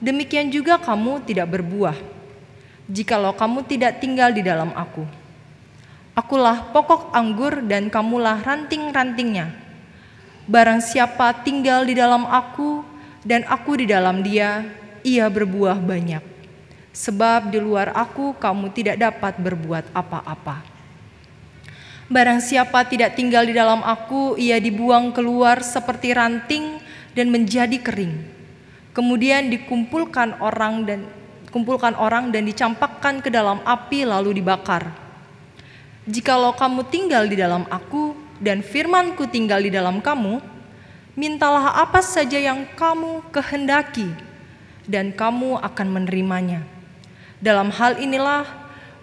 Demikian 0.00 0.48
juga 0.48 0.80
kamu 0.80 1.26
tidak 1.26 1.58
berbuah 1.58 2.20
jikalau 2.90 3.30
kamu 3.38 3.62
tidak 3.70 4.02
tinggal 4.02 4.34
di 4.34 4.42
dalam 4.42 4.74
aku. 4.74 5.06
Akulah 6.18 6.74
pokok 6.74 7.14
anggur 7.14 7.62
dan 7.64 7.86
kamulah 7.86 8.42
ranting-rantingnya. 8.42 9.54
Barang 10.50 10.82
siapa 10.82 11.30
tinggal 11.46 11.86
di 11.86 11.94
dalam 11.94 12.26
aku 12.26 12.82
dan 13.22 13.46
aku 13.46 13.78
di 13.78 13.86
dalam 13.86 14.26
dia, 14.26 14.66
ia 15.06 15.30
berbuah 15.30 15.78
banyak. 15.78 16.20
Sebab 16.90 17.54
di 17.54 17.62
luar 17.62 17.94
aku 17.94 18.34
kamu 18.34 18.74
tidak 18.74 18.98
dapat 18.98 19.38
berbuat 19.38 19.94
apa-apa. 19.94 20.66
Barang 22.10 22.42
siapa 22.42 22.82
tidak 22.90 23.14
tinggal 23.14 23.46
di 23.46 23.54
dalam 23.54 23.86
aku, 23.86 24.34
ia 24.34 24.58
dibuang 24.58 25.14
keluar 25.14 25.62
seperti 25.62 26.10
ranting 26.10 26.82
dan 27.14 27.30
menjadi 27.30 27.78
kering. 27.78 28.18
Kemudian 28.90 29.46
dikumpulkan 29.46 30.42
orang 30.42 30.82
dan 30.82 31.06
kumpulkan 31.54 31.94
orang 31.94 32.34
dan 32.34 32.50
dicampakkan 32.50 33.22
ke 33.22 33.30
dalam 33.30 33.62
api 33.62 34.02
lalu 34.02 34.42
dibakar. 34.42 34.90
Jikalau 36.10 36.50
kamu 36.58 36.90
tinggal 36.90 37.30
di 37.30 37.38
dalam 37.38 37.62
aku 37.70 38.18
dan 38.42 38.66
firmanku 38.66 39.30
tinggal 39.30 39.62
di 39.62 39.70
dalam 39.70 40.02
kamu, 40.02 40.42
mintalah 41.14 41.78
apa 41.78 42.02
saja 42.02 42.42
yang 42.42 42.66
kamu 42.74 43.22
kehendaki 43.30 44.10
dan 44.82 45.14
kamu 45.14 45.62
akan 45.62 45.86
menerimanya. 45.86 46.66
Dalam 47.38 47.70
hal 47.70 48.02
inilah 48.02 48.42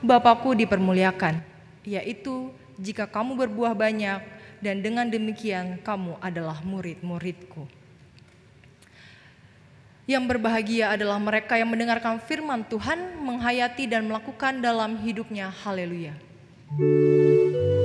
Bapakku 0.03 0.53
dipermuliakan, 0.59 1.39
yaitu 1.87 2.51
jika 2.77 3.09
kamu 3.09 3.35
berbuah 3.35 3.73
banyak, 3.73 4.21
dan 4.57 4.81
dengan 4.81 5.05
demikian 5.05 5.77
kamu 5.85 6.17
adalah 6.17 6.61
murid-muridku. 6.65 7.69
Yang 10.07 10.23
berbahagia 10.23 10.95
adalah 10.95 11.19
mereka 11.19 11.59
yang 11.59 11.67
mendengarkan 11.67 12.23
firman 12.23 12.63
Tuhan, 12.63 13.19
menghayati 13.19 13.91
dan 13.91 14.07
melakukan 14.07 14.63
dalam 14.63 14.95
hidupnya. 15.03 15.51
Haleluya. 15.51 16.15
Haleluya, 16.71 17.76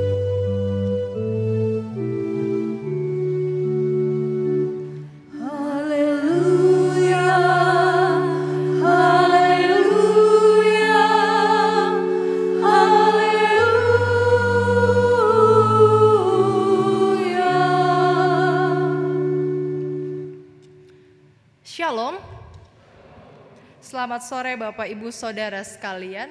Selamat 24.22 24.38
sore 24.38 24.54
Bapak 24.54 24.86
Ibu 24.86 25.10
Saudara 25.10 25.58
sekalian. 25.66 26.30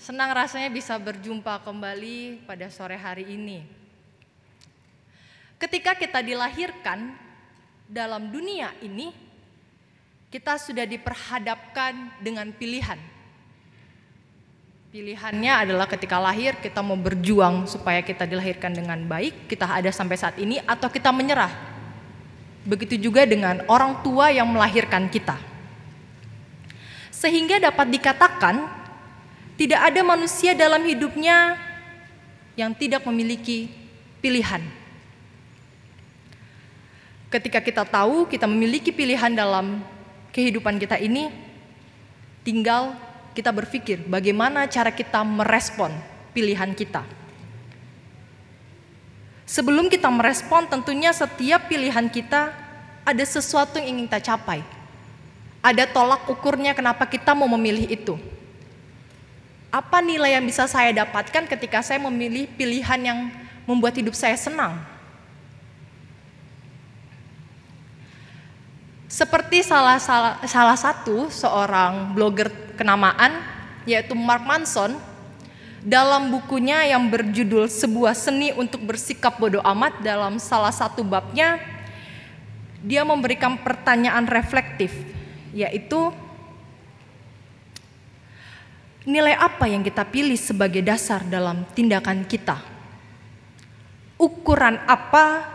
Senang 0.00 0.32
rasanya 0.32 0.72
bisa 0.72 0.96
berjumpa 0.96 1.60
kembali 1.60 2.40
pada 2.48 2.72
sore 2.72 2.96
hari 2.96 3.28
ini. 3.36 3.68
Ketika 5.60 5.92
kita 5.92 6.24
dilahirkan 6.24 7.12
dalam 7.84 8.32
dunia 8.32 8.72
ini, 8.80 9.12
kita 10.32 10.56
sudah 10.56 10.88
diperhadapkan 10.88 12.16
dengan 12.24 12.48
pilihan. 12.56 12.96
Pilihannya 14.88 15.68
adalah 15.68 15.84
ketika 15.84 16.16
lahir 16.16 16.56
kita 16.64 16.80
mau 16.80 16.96
berjuang 16.96 17.68
supaya 17.68 18.00
kita 18.00 18.24
dilahirkan 18.24 18.72
dengan 18.72 19.04
baik, 19.04 19.52
kita 19.52 19.68
ada 19.68 19.92
sampai 19.92 20.16
saat 20.16 20.40
ini 20.40 20.64
atau 20.64 20.88
kita 20.88 21.12
menyerah. 21.12 21.52
Begitu 22.64 22.96
juga 22.96 23.28
dengan 23.28 23.68
orang 23.68 24.00
tua 24.00 24.32
yang 24.32 24.48
melahirkan 24.48 25.12
kita. 25.12 25.47
Sehingga 27.18 27.58
dapat 27.58 27.90
dikatakan 27.90 28.62
tidak 29.58 29.90
ada 29.90 30.00
manusia 30.06 30.54
dalam 30.54 30.86
hidupnya 30.86 31.58
yang 32.54 32.70
tidak 32.78 33.02
memiliki 33.02 33.66
pilihan. 34.22 34.62
Ketika 37.26 37.58
kita 37.58 37.82
tahu 37.82 38.30
kita 38.30 38.46
memiliki 38.46 38.94
pilihan 38.94 39.34
dalam 39.34 39.82
kehidupan 40.30 40.78
kita 40.78 40.94
ini, 41.02 41.26
tinggal 42.46 42.94
kita 43.34 43.50
berpikir 43.50 44.06
bagaimana 44.06 44.70
cara 44.70 44.94
kita 44.94 45.26
merespon 45.26 45.90
pilihan 46.30 46.70
kita. 46.70 47.02
Sebelum 49.42 49.90
kita 49.90 50.06
merespon, 50.06 50.70
tentunya 50.70 51.10
setiap 51.10 51.66
pilihan 51.66 52.06
kita 52.06 52.54
ada 53.02 53.24
sesuatu 53.24 53.80
yang 53.82 53.96
ingin 53.96 54.06
kita 54.06 54.20
capai. 54.32 54.77
Ada 55.58 55.90
tolak 55.90 56.30
ukurnya 56.30 56.72
kenapa 56.72 57.04
kita 57.04 57.34
mau 57.34 57.50
memilih 57.50 57.90
itu. 57.90 58.14
Apa 59.68 60.00
nilai 60.00 60.38
yang 60.38 60.44
bisa 60.46 60.64
saya 60.64 60.94
dapatkan 61.04 61.44
ketika 61.44 61.84
saya 61.84 62.00
memilih 62.00 62.48
pilihan 62.56 63.00
yang 63.02 63.18
membuat 63.68 63.98
hidup 63.98 64.16
saya 64.16 64.38
senang? 64.38 64.80
Seperti 69.08 69.64
salah, 69.64 69.98
salah, 69.98 70.36
salah 70.44 70.78
satu 70.78 71.32
seorang 71.32 72.12
blogger 72.12 72.52
kenamaan, 72.76 73.40
yaitu 73.88 74.12
Mark 74.12 74.44
Manson, 74.44 74.94
dalam 75.80 76.28
bukunya 76.28 76.84
yang 76.86 77.08
berjudul 77.08 77.72
Sebuah 77.72 78.12
Seni 78.12 78.52
untuk 78.52 78.84
Bersikap 78.84 79.40
Bodoh 79.40 79.64
Amat 79.64 80.04
dalam 80.04 80.36
salah 80.36 80.70
satu 80.70 81.00
babnya, 81.00 81.56
dia 82.84 83.02
memberikan 83.02 83.58
pertanyaan 83.58 84.28
reflektif, 84.28 84.92
yaitu 85.52 86.12
nilai 89.08 89.32
apa 89.40 89.64
yang 89.64 89.80
kita 89.80 90.04
pilih 90.04 90.36
sebagai 90.36 90.84
dasar 90.84 91.24
dalam 91.24 91.64
tindakan 91.72 92.28
kita? 92.28 92.60
Ukuran 94.20 94.76
apa 94.84 95.46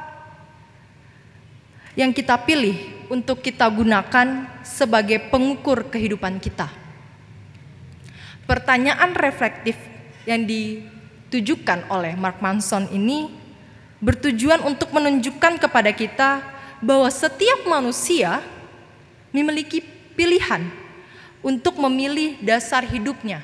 yang 1.93 2.10
kita 2.10 2.39
pilih 2.41 3.06
untuk 3.13 3.45
kita 3.45 3.69
gunakan 3.69 4.49
sebagai 4.65 5.29
pengukur 5.29 5.91
kehidupan 5.93 6.41
kita? 6.41 6.71
Pertanyaan 8.49 9.13
reflektif 9.13 9.77
yang 10.25 10.47
ditujukan 10.47 11.88
oleh 11.93 12.17
Mark 12.17 12.41
Manson 12.41 12.89
ini 12.89 13.29
bertujuan 14.03 14.65
untuk 14.67 14.91
menunjukkan 14.91 15.63
kepada 15.63 15.95
kita 15.95 16.43
bahwa 16.84 17.08
setiap 17.08 17.63
manusia 17.63 18.43
memiliki 19.34 19.82
pilihan 20.13 20.69
untuk 21.41 21.76
memilih 21.82 22.39
dasar 22.39 22.86
hidupnya 22.86 23.41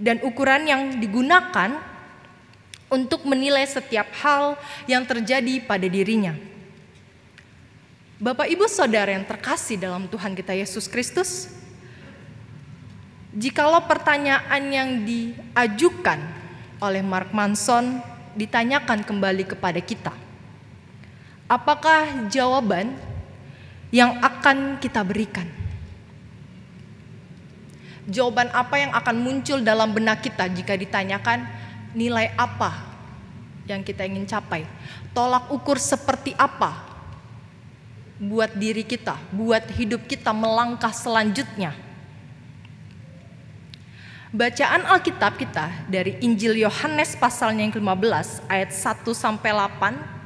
dan 0.00 0.18
ukuran 0.24 0.64
yang 0.64 0.82
digunakan 0.96 1.76
untuk 2.88 3.28
menilai 3.28 3.68
setiap 3.68 4.08
hal 4.24 4.56
yang 4.88 5.04
terjadi 5.04 5.60
pada 5.62 5.84
dirinya. 5.84 6.32
Bapak, 8.18 8.50
ibu, 8.50 8.66
saudara 8.66 9.14
yang 9.14 9.22
terkasih 9.22 9.78
dalam 9.78 10.10
Tuhan 10.10 10.34
kita 10.34 10.50
Yesus 10.50 10.90
Kristus, 10.90 11.52
jikalau 13.30 13.78
pertanyaan 13.86 14.62
yang 14.72 14.88
diajukan 15.06 16.18
oleh 16.82 17.04
Mark 17.04 17.30
Manson 17.30 18.02
ditanyakan 18.34 19.06
kembali 19.06 19.46
kepada 19.54 19.78
kita, 19.78 20.10
apakah 21.46 22.26
jawaban 22.26 22.98
yang 23.88 24.20
akan 24.20 24.76
kita 24.80 25.00
berikan? 25.04 25.48
Jawaban 28.08 28.48
apa 28.56 28.80
yang 28.80 28.92
akan 28.96 29.16
muncul 29.20 29.60
dalam 29.60 29.92
benak 29.92 30.24
kita 30.24 30.48
jika 30.48 30.72
ditanyakan 30.72 31.44
nilai 31.92 32.32
apa 32.40 32.72
yang 33.68 33.84
kita 33.84 34.08
ingin 34.08 34.24
capai? 34.24 34.64
Tolak 35.12 35.52
ukur 35.52 35.76
seperti 35.76 36.32
apa 36.40 36.88
buat 38.16 38.56
diri 38.56 38.82
kita, 38.82 39.14
buat 39.30 39.68
hidup 39.76 40.08
kita 40.08 40.32
melangkah 40.32 40.90
selanjutnya? 40.90 41.76
Bacaan 44.28 44.84
Alkitab 44.84 45.40
kita 45.40 45.88
dari 45.88 46.20
Injil 46.20 46.60
Yohanes 46.60 47.16
pasalnya 47.16 47.64
yang 47.64 47.72
ke-15 47.72 48.44
ayat 48.52 48.76
1 48.76 49.00
sampai 49.16 49.56
8 49.56 50.17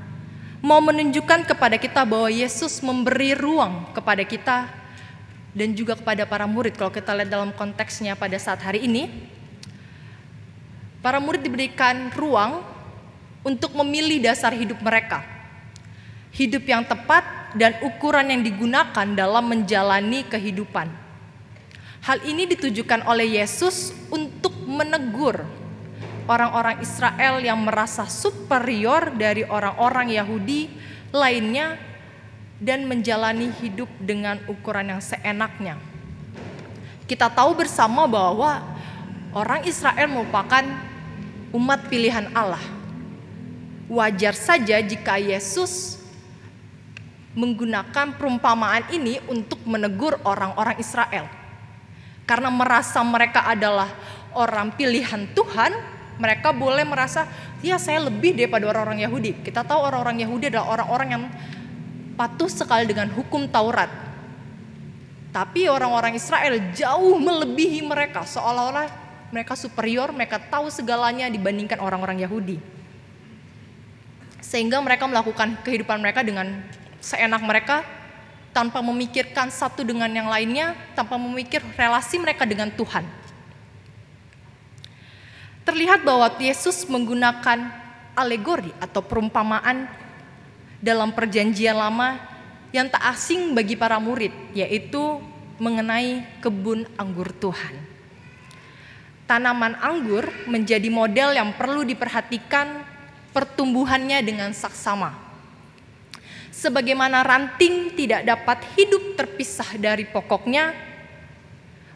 mau 0.62 0.78
menunjukkan 0.78 1.50
kepada 1.50 1.74
kita 1.74 2.06
bahwa 2.06 2.30
Yesus 2.30 2.78
memberi 2.78 3.34
ruang 3.34 3.90
kepada 3.90 4.22
kita 4.22 4.70
dan 5.52 5.74
juga 5.74 5.98
kepada 5.98 6.22
para 6.22 6.46
murid. 6.46 6.78
Kalau 6.78 6.94
kita 6.94 7.10
lihat 7.18 7.28
dalam 7.28 7.50
konteksnya 7.50 8.14
pada 8.14 8.38
saat 8.38 8.62
hari 8.62 8.86
ini 8.86 9.10
para 11.02 11.18
murid 11.18 11.42
diberikan 11.42 12.14
ruang 12.14 12.62
untuk 13.42 13.74
memilih 13.74 14.22
dasar 14.22 14.54
hidup 14.54 14.78
mereka. 14.78 15.26
Hidup 16.32 16.64
yang 16.64 16.86
tepat 16.86 17.26
dan 17.58 17.76
ukuran 17.82 18.30
yang 18.30 18.40
digunakan 18.40 19.04
dalam 19.12 19.44
menjalani 19.44 20.24
kehidupan. 20.24 20.88
Hal 22.06 22.22
ini 22.24 22.48
ditujukan 22.48 23.04
oleh 23.04 23.36
Yesus 23.42 23.92
untuk 24.08 24.54
menegur 24.64 25.42
orang-orang 26.26 26.82
Israel 26.82 27.42
yang 27.42 27.58
merasa 27.62 28.06
superior 28.06 29.14
dari 29.14 29.42
orang-orang 29.46 30.14
Yahudi 30.14 30.70
lainnya 31.12 31.76
dan 32.62 32.86
menjalani 32.86 33.50
hidup 33.58 33.90
dengan 33.98 34.38
ukuran 34.46 34.94
yang 34.94 35.02
seenaknya. 35.02 35.76
Kita 37.10 37.26
tahu 37.28 37.58
bersama 37.58 38.06
bahwa 38.06 38.62
orang 39.34 39.66
Israel 39.66 40.06
merupakan 40.06 40.62
umat 41.52 41.90
pilihan 41.90 42.30
Allah. 42.32 42.62
Wajar 43.90 44.32
saja 44.32 44.80
jika 44.80 45.20
Yesus 45.20 46.00
menggunakan 47.36 48.16
perumpamaan 48.16 48.88
ini 48.92 49.20
untuk 49.28 49.60
menegur 49.64 50.16
orang-orang 50.24 50.78
Israel. 50.80 51.28
Karena 52.24 52.48
merasa 52.48 53.02
mereka 53.02 53.44
adalah 53.44 53.90
orang 54.32 54.72
pilihan 54.72 55.28
Tuhan, 55.36 55.72
mereka 56.22 56.54
boleh 56.54 56.86
merasa, 56.86 57.26
ya 57.66 57.82
saya 57.82 58.06
lebih 58.06 58.38
daripada 58.38 58.70
orang-orang 58.70 59.02
Yahudi. 59.02 59.42
Kita 59.42 59.66
tahu 59.66 59.82
orang-orang 59.82 60.22
Yahudi 60.22 60.54
adalah 60.54 60.70
orang-orang 60.78 61.08
yang 61.10 61.24
patuh 62.14 62.46
sekali 62.46 62.86
dengan 62.86 63.10
hukum 63.10 63.50
Taurat. 63.50 63.90
Tapi 65.34 65.66
orang-orang 65.66 66.14
Israel 66.14 66.70
jauh 66.70 67.18
melebihi 67.18 67.82
mereka, 67.82 68.22
seolah-olah 68.22 68.86
mereka 69.34 69.58
superior, 69.58 70.14
mereka 70.14 70.38
tahu 70.38 70.70
segalanya 70.70 71.26
dibandingkan 71.26 71.82
orang-orang 71.82 72.22
Yahudi. 72.22 72.62
Sehingga 74.38 74.78
mereka 74.78 75.10
melakukan 75.10 75.58
kehidupan 75.66 75.98
mereka 75.98 76.22
dengan 76.22 76.62
seenak 77.02 77.42
mereka, 77.42 77.82
tanpa 78.52 78.84
memikirkan 78.84 79.48
satu 79.48 79.82
dengan 79.82 80.12
yang 80.12 80.28
lainnya, 80.28 80.76
tanpa 80.92 81.16
memikir 81.16 81.64
relasi 81.74 82.20
mereka 82.20 82.44
dengan 82.44 82.68
Tuhan. 82.70 83.21
Terlihat 85.62 86.02
bahwa 86.02 86.30
Yesus 86.38 86.86
menggunakan 86.86 87.70
alegori 88.18 88.70
atau 88.82 89.00
perumpamaan 89.00 89.88
dalam 90.82 91.14
perjanjian 91.14 91.78
lama 91.78 92.18
yang 92.74 92.88
tak 92.90 93.04
asing 93.14 93.54
bagi 93.54 93.78
para 93.78 94.00
murid, 94.02 94.32
yaitu 94.56 95.20
mengenai 95.60 96.26
kebun 96.42 96.88
anggur 96.98 97.30
Tuhan. 97.30 97.76
Tanaman 99.28 99.78
anggur 99.78 100.26
menjadi 100.50 100.90
model 100.90 101.38
yang 101.38 101.54
perlu 101.54 101.86
diperhatikan 101.86 102.82
pertumbuhannya 103.30 104.18
dengan 104.20 104.50
saksama. 104.50 105.14
Sebagaimana 106.52 107.24
ranting 107.24 107.96
tidak 107.96 108.28
dapat 108.28 108.60
hidup 108.76 109.16
terpisah 109.16 109.78
dari 109.80 110.04
pokoknya, 110.04 110.74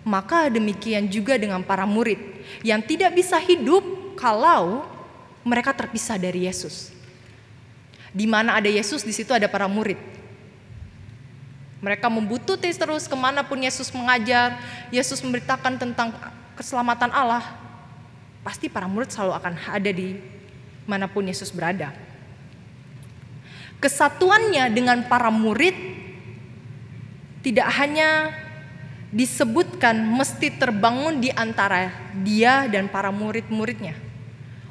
maka 0.07 0.47
demikian 0.47 1.11
juga 1.11 1.35
dengan 1.35 1.67
para 1.67 1.83
murid 1.83 2.23
yang 2.63 2.79
tidak 2.79 3.11
bisa 3.19 3.43
hidup 3.43 3.83
kalau 4.15 4.87
mereka 5.43 5.75
terpisah 5.75 6.15
dari 6.15 6.47
Yesus. 6.47 6.95
Di 8.15 8.23
mana 8.31 8.55
ada 8.55 8.71
Yesus, 8.71 9.03
di 9.03 9.11
situ 9.11 9.35
ada 9.35 9.51
para 9.51 9.67
murid. 9.67 9.99
Mereka 11.83 12.07
membutuhkan 12.07 12.71
terus 12.71 13.11
ke 13.11 13.19
mana 13.19 13.43
pun 13.43 13.59
Yesus 13.59 13.91
mengajar, 13.91 14.63
Yesus 14.95 15.19
memberitakan 15.27 15.75
tentang 15.75 16.15
keselamatan 16.55 17.11
Allah. 17.11 17.43
Pasti 18.47 18.71
para 18.71 18.87
murid 18.87 19.11
selalu 19.11 19.35
akan 19.43 19.55
ada 19.59 19.91
di 19.91 20.23
mana 20.87 21.11
pun 21.11 21.27
Yesus 21.27 21.51
berada. 21.51 21.91
Kesatuannya 23.83 24.71
dengan 24.71 25.03
para 25.11 25.35
murid 25.35 25.75
tidak 27.43 27.69
hanya 27.75 28.46
disebutkan 29.17 29.97
mesti 29.97 30.53
terbangun 30.61 31.25
di 31.25 31.33
antara 31.33 31.89
dia 32.21 32.69
dan 32.69 32.85
para 32.85 33.09
murid-muridnya. 33.09 33.97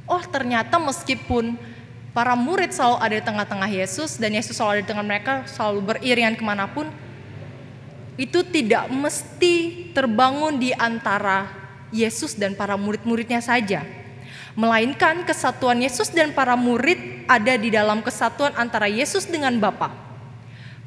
Oh, 0.05 0.21
ternyata 0.21 0.77
meskipun 0.77 1.57
para 2.13 2.37
murid 2.37 2.69
selalu 2.69 2.97
ada 3.01 3.15
di 3.17 3.23
tengah-tengah 3.25 3.69
Yesus 3.73 4.21
dan 4.21 4.37
Yesus 4.37 4.53
selalu 4.53 4.69
ada 4.69 4.81
di 4.85 4.89
tengah 4.93 5.05
mereka, 5.05 5.33
selalu 5.49 5.79
beriringan 5.81 6.37
ke 6.37 6.45
mana 6.45 6.69
pun, 6.69 6.85
itu 8.21 8.45
tidak 8.45 8.85
mesti 8.93 9.89
terbangun 9.97 10.61
di 10.61 10.77
antara 10.77 11.49
Yesus 11.89 12.37
dan 12.37 12.53
para 12.53 12.77
murid-muridnya 12.77 13.41
saja 13.41 13.81
melainkan 14.55 15.27
kesatuan 15.27 15.83
Yesus 15.83 16.07
dan 16.15 16.31
para 16.31 16.55
murid 16.55 17.27
ada 17.27 17.59
di 17.59 17.67
dalam 17.67 17.99
kesatuan 17.99 18.55
antara 18.55 18.87
Yesus 18.87 19.27
dengan 19.27 19.51
Bapa. 19.59 19.91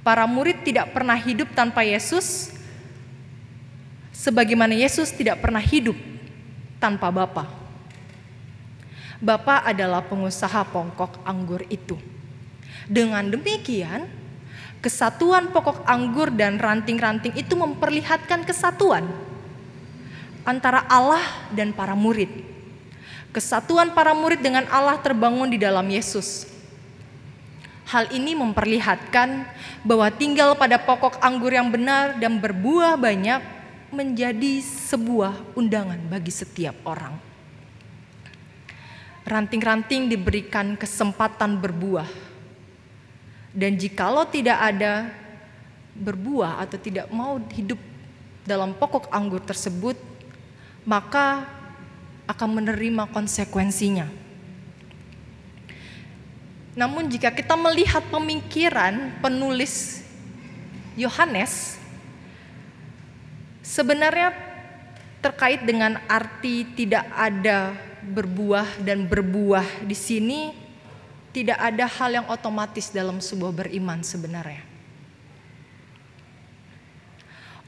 Para 0.00 0.24
murid 0.24 0.64
tidak 0.64 0.96
pernah 0.96 1.20
hidup 1.20 1.52
tanpa 1.52 1.84
Yesus, 1.84 2.57
sebagaimana 4.18 4.74
Yesus 4.74 5.14
tidak 5.14 5.38
pernah 5.38 5.62
hidup 5.62 5.94
tanpa 6.82 7.14
Bapa. 7.14 7.46
Bapa 9.22 9.62
adalah 9.62 10.02
pengusaha 10.02 10.66
pokok 10.66 11.22
anggur 11.22 11.62
itu. 11.70 11.94
Dengan 12.90 13.30
demikian, 13.30 14.10
kesatuan 14.82 15.54
pokok 15.54 15.86
anggur 15.86 16.34
dan 16.34 16.58
ranting-ranting 16.58 17.34
itu 17.38 17.54
memperlihatkan 17.54 18.42
kesatuan 18.42 19.06
antara 20.42 20.82
Allah 20.90 21.22
dan 21.54 21.70
para 21.70 21.94
murid. 21.94 22.30
Kesatuan 23.34 23.92
para 23.92 24.14
murid 24.16 24.40
dengan 24.40 24.66
Allah 24.70 24.98
terbangun 24.98 25.50
di 25.50 25.58
dalam 25.60 25.84
Yesus. 25.86 26.46
Hal 27.90 28.08
ini 28.14 28.38
memperlihatkan 28.38 29.48
bahwa 29.82 30.08
tinggal 30.12 30.54
pada 30.56 30.78
pokok 30.78 31.20
anggur 31.20 31.52
yang 31.52 31.68
benar 31.68 32.16
dan 32.16 32.38
berbuah 32.38 32.96
banyak 32.96 33.57
menjadi 33.88 34.60
sebuah 34.60 35.56
undangan 35.56 35.98
bagi 36.12 36.32
setiap 36.32 36.76
orang. 36.84 37.16
Ranting-ranting 39.24 40.08
diberikan 40.08 40.76
kesempatan 40.76 41.60
berbuah. 41.60 42.08
Dan 43.52 43.80
jikalau 43.80 44.28
tidak 44.28 44.60
ada 44.60 45.08
berbuah 45.96 46.60
atau 46.62 46.78
tidak 46.78 47.08
mau 47.08 47.40
hidup 47.52 47.80
dalam 48.44 48.76
pokok 48.76 49.08
anggur 49.12 49.40
tersebut, 49.40 49.96
maka 50.84 51.44
akan 52.28 52.60
menerima 52.60 53.08
konsekuensinya. 53.08 54.08
Namun 56.76 57.08
jika 57.10 57.32
kita 57.32 57.56
melihat 57.58 58.04
pemikiran 58.12 59.16
penulis 59.18 60.04
Yohanes 60.94 61.77
sebenarnya 63.68 64.32
terkait 65.20 65.60
dengan 65.60 66.00
arti 66.08 66.64
tidak 66.72 67.04
ada 67.12 67.76
berbuah 68.00 68.80
dan 68.80 69.04
berbuah 69.04 69.84
di 69.84 69.92
sini 69.92 70.56
tidak 71.36 71.60
ada 71.60 71.84
hal 71.84 72.10
yang 72.16 72.26
otomatis 72.32 72.88
dalam 72.88 73.20
sebuah 73.20 73.52
beriman 73.52 74.00
sebenarnya. 74.00 74.64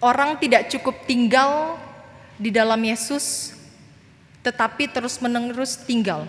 Orang 0.01 0.41
tidak 0.41 0.73
cukup 0.73 1.05
tinggal 1.05 1.77
di 2.41 2.49
dalam 2.49 2.81
Yesus 2.81 3.53
tetapi 4.41 4.89
terus-menerus 4.89 5.77
tinggal. 5.85 6.25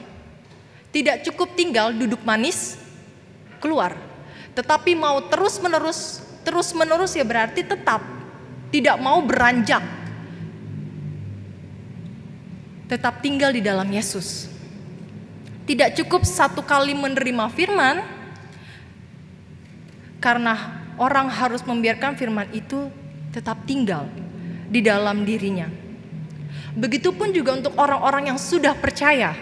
Tidak 0.91 1.23
cukup 1.31 1.55
tinggal 1.55 1.95
duduk 1.95 2.19
manis, 2.27 2.75
keluar. 3.63 3.95
Tetapi 4.51 4.91
mau 4.99 5.23
terus-menerus, 5.31 6.19
terus-menerus 6.43 7.15
ya 7.15 7.23
berarti 7.23 7.63
tetap 7.63 8.20
tidak 8.71 8.97
mau 8.97 9.19
beranjak. 9.21 9.84
Tetap 12.88 13.19
tinggal 13.23 13.51
di 13.51 13.62
dalam 13.63 13.88
Yesus. 13.88 14.47
Tidak 15.67 15.95
cukup 16.03 16.27
satu 16.27 16.65
kali 16.65 16.91
menerima 16.91 17.47
firman, 17.53 18.03
karena 20.19 20.84
orang 20.99 21.31
harus 21.31 21.63
membiarkan 21.63 22.19
firman 22.19 22.49
itu 22.51 22.91
tetap 23.31 23.63
tinggal 23.63 24.07
di 24.67 24.84
dalam 24.84 25.23
dirinya. 25.23 25.71
Begitupun 26.75 27.31
juga 27.31 27.55
untuk 27.55 27.75
orang-orang 27.75 28.31
yang 28.31 28.39
sudah 28.39 28.75
percaya. 28.75 29.36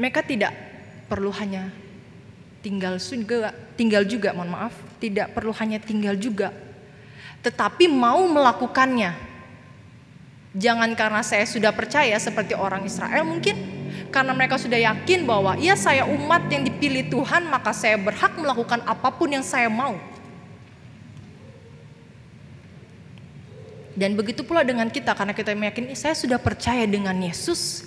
Mereka 0.00 0.24
tidak 0.24 0.52
perlu 1.08 1.28
hanya 1.36 1.68
tinggal 2.64 2.96
juga, 2.96 3.52
tinggal 3.76 4.04
juga, 4.08 4.32
mohon 4.32 4.52
maaf, 4.52 4.72
tidak 5.00 5.32
perlu 5.32 5.50
hanya 5.56 5.80
tinggal 5.80 6.14
juga, 6.14 6.52
tetapi 7.40 7.88
mau 7.88 8.20
melakukannya. 8.28 9.32
Jangan 10.50 10.92
karena 10.98 11.22
saya 11.24 11.46
sudah 11.46 11.72
percaya 11.72 12.14
seperti 12.20 12.52
orang 12.52 12.84
Israel 12.84 13.24
mungkin, 13.24 13.56
karena 14.12 14.34
mereka 14.34 14.58
sudah 14.58 14.76
yakin 14.76 15.24
bahwa 15.24 15.56
ya 15.56 15.78
saya 15.78 16.04
umat 16.04 16.50
yang 16.52 16.66
dipilih 16.66 17.08
Tuhan, 17.08 17.48
maka 17.48 17.72
saya 17.72 17.96
berhak 17.96 18.36
melakukan 18.36 18.82
apa 18.84 19.08
pun 19.14 19.30
yang 19.32 19.46
saya 19.46 19.70
mau. 19.70 19.96
Dan 23.94 24.16
begitu 24.16 24.42
pula 24.46 24.64
dengan 24.64 24.88
kita 24.88 25.12
karena 25.12 25.36
kita 25.36 25.52
meyakini 25.52 25.92
saya 25.92 26.16
sudah 26.16 26.40
percaya 26.40 26.88
dengan 26.88 27.14
Yesus. 27.20 27.84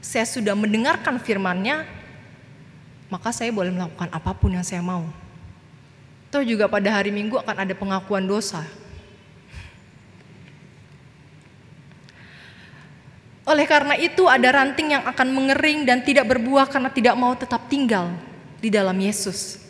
Saya 0.00 0.24
sudah 0.24 0.56
mendengarkan 0.56 1.20
firman-Nya, 1.20 1.84
maka 3.12 3.28
saya 3.28 3.52
boleh 3.52 3.68
melakukan 3.68 4.08
apa 4.08 4.32
pun 4.32 4.56
yang 4.56 4.64
saya 4.64 4.80
mau. 4.80 5.04
Toh 6.28 6.44
juga 6.44 6.68
pada 6.68 6.92
hari 6.92 7.08
Minggu 7.08 7.40
akan 7.40 7.56
ada 7.64 7.74
pengakuan 7.76 8.24
dosa. 8.28 8.64
Oleh 13.48 13.64
karena 13.64 13.96
itu 13.96 14.28
ada 14.28 14.44
ranting 14.60 14.92
yang 14.92 15.08
akan 15.08 15.28
mengering 15.32 15.88
dan 15.88 16.04
tidak 16.04 16.28
berbuah 16.28 16.68
karena 16.68 16.92
tidak 16.92 17.16
mau 17.16 17.32
tetap 17.32 17.64
tinggal 17.72 18.12
di 18.60 18.68
dalam 18.68 18.92
Yesus 19.00 19.68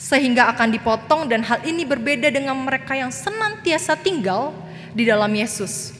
sehingga 0.00 0.48
akan 0.56 0.72
dipotong 0.72 1.28
dan 1.28 1.44
hal 1.44 1.60
ini 1.60 1.84
berbeda 1.84 2.32
dengan 2.32 2.56
mereka 2.56 2.96
yang 2.96 3.12
senantiasa 3.12 4.00
tinggal 4.00 4.56
di 4.96 5.04
dalam 5.04 5.28
Yesus. 5.28 5.92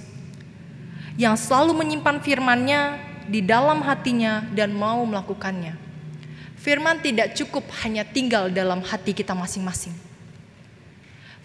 Yang 1.21 1.45
selalu 1.45 1.77
menyimpan 1.85 2.17
firman-Nya 2.25 2.97
di 3.29 3.45
dalam 3.45 3.85
hatinya 3.85 4.49
dan 4.57 4.73
mau 4.73 5.05
melakukannya. 5.05 5.77
Firman 6.61 7.01
tidak 7.01 7.33
cukup 7.33 7.65
hanya 7.81 8.05
tinggal 8.05 8.53
dalam 8.53 8.85
hati 8.85 9.17
kita 9.17 9.33
masing-masing. 9.33 9.97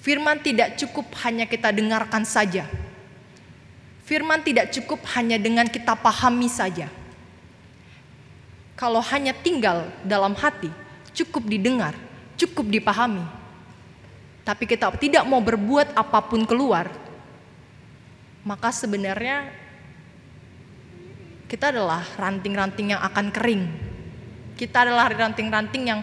Firman 0.04 0.44
tidak 0.44 0.76
cukup 0.76 1.08
hanya 1.24 1.48
kita 1.48 1.72
dengarkan 1.72 2.28
saja. 2.28 2.68
Firman 4.04 4.44
tidak 4.44 4.76
cukup 4.76 5.00
hanya 5.16 5.40
dengan 5.40 5.72
kita 5.72 5.96
pahami 5.96 6.52
saja. 6.52 6.92
Kalau 8.76 9.00
hanya 9.00 9.32
tinggal 9.32 9.88
dalam 10.04 10.36
hati, 10.36 10.68
cukup 11.16 11.48
didengar, 11.48 11.96
cukup 12.36 12.68
dipahami. 12.68 13.24
Tapi 14.44 14.68
kita 14.68 14.92
tidak 15.00 15.24
mau 15.24 15.40
berbuat 15.40 15.96
apa 15.96 16.20
pun 16.28 16.44
keluar, 16.44 16.92
maka 18.44 18.70
sebenarnya 18.70 19.48
kita 21.48 21.72
adalah 21.72 22.04
ranting-ranting 22.20 22.94
yang 22.94 23.02
akan 23.02 23.32
kering. 23.32 23.85
Kita 24.56 24.88
adalah 24.88 25.12
ranting-ranting 25.12 25.84
yang 25.92 26.02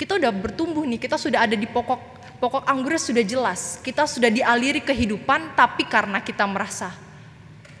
kita 0.00 0.16
udah 0.16 0.32
bertumbuh 0.32 0.86
nih, 0.88 0.96
kita 0.96 1.20
sudah 1.20 1.44
ada 1.44 1.52
di 1.58 1.68
pokok 1.68 2.00
pokok 2.40 2.64
anggurnya 2.64 3.02
sudah 3.02 3.24
jelas. 3.26 3.76
Kita 3.84 4.08
sudah 4.08 4.32
dialiri 4.32 4.80
kehidupan, 4.80 5.52
tapi 5.52 5.84
karena 5.84 6.24
kita 6.24 6.48
merasa 6.48 6.88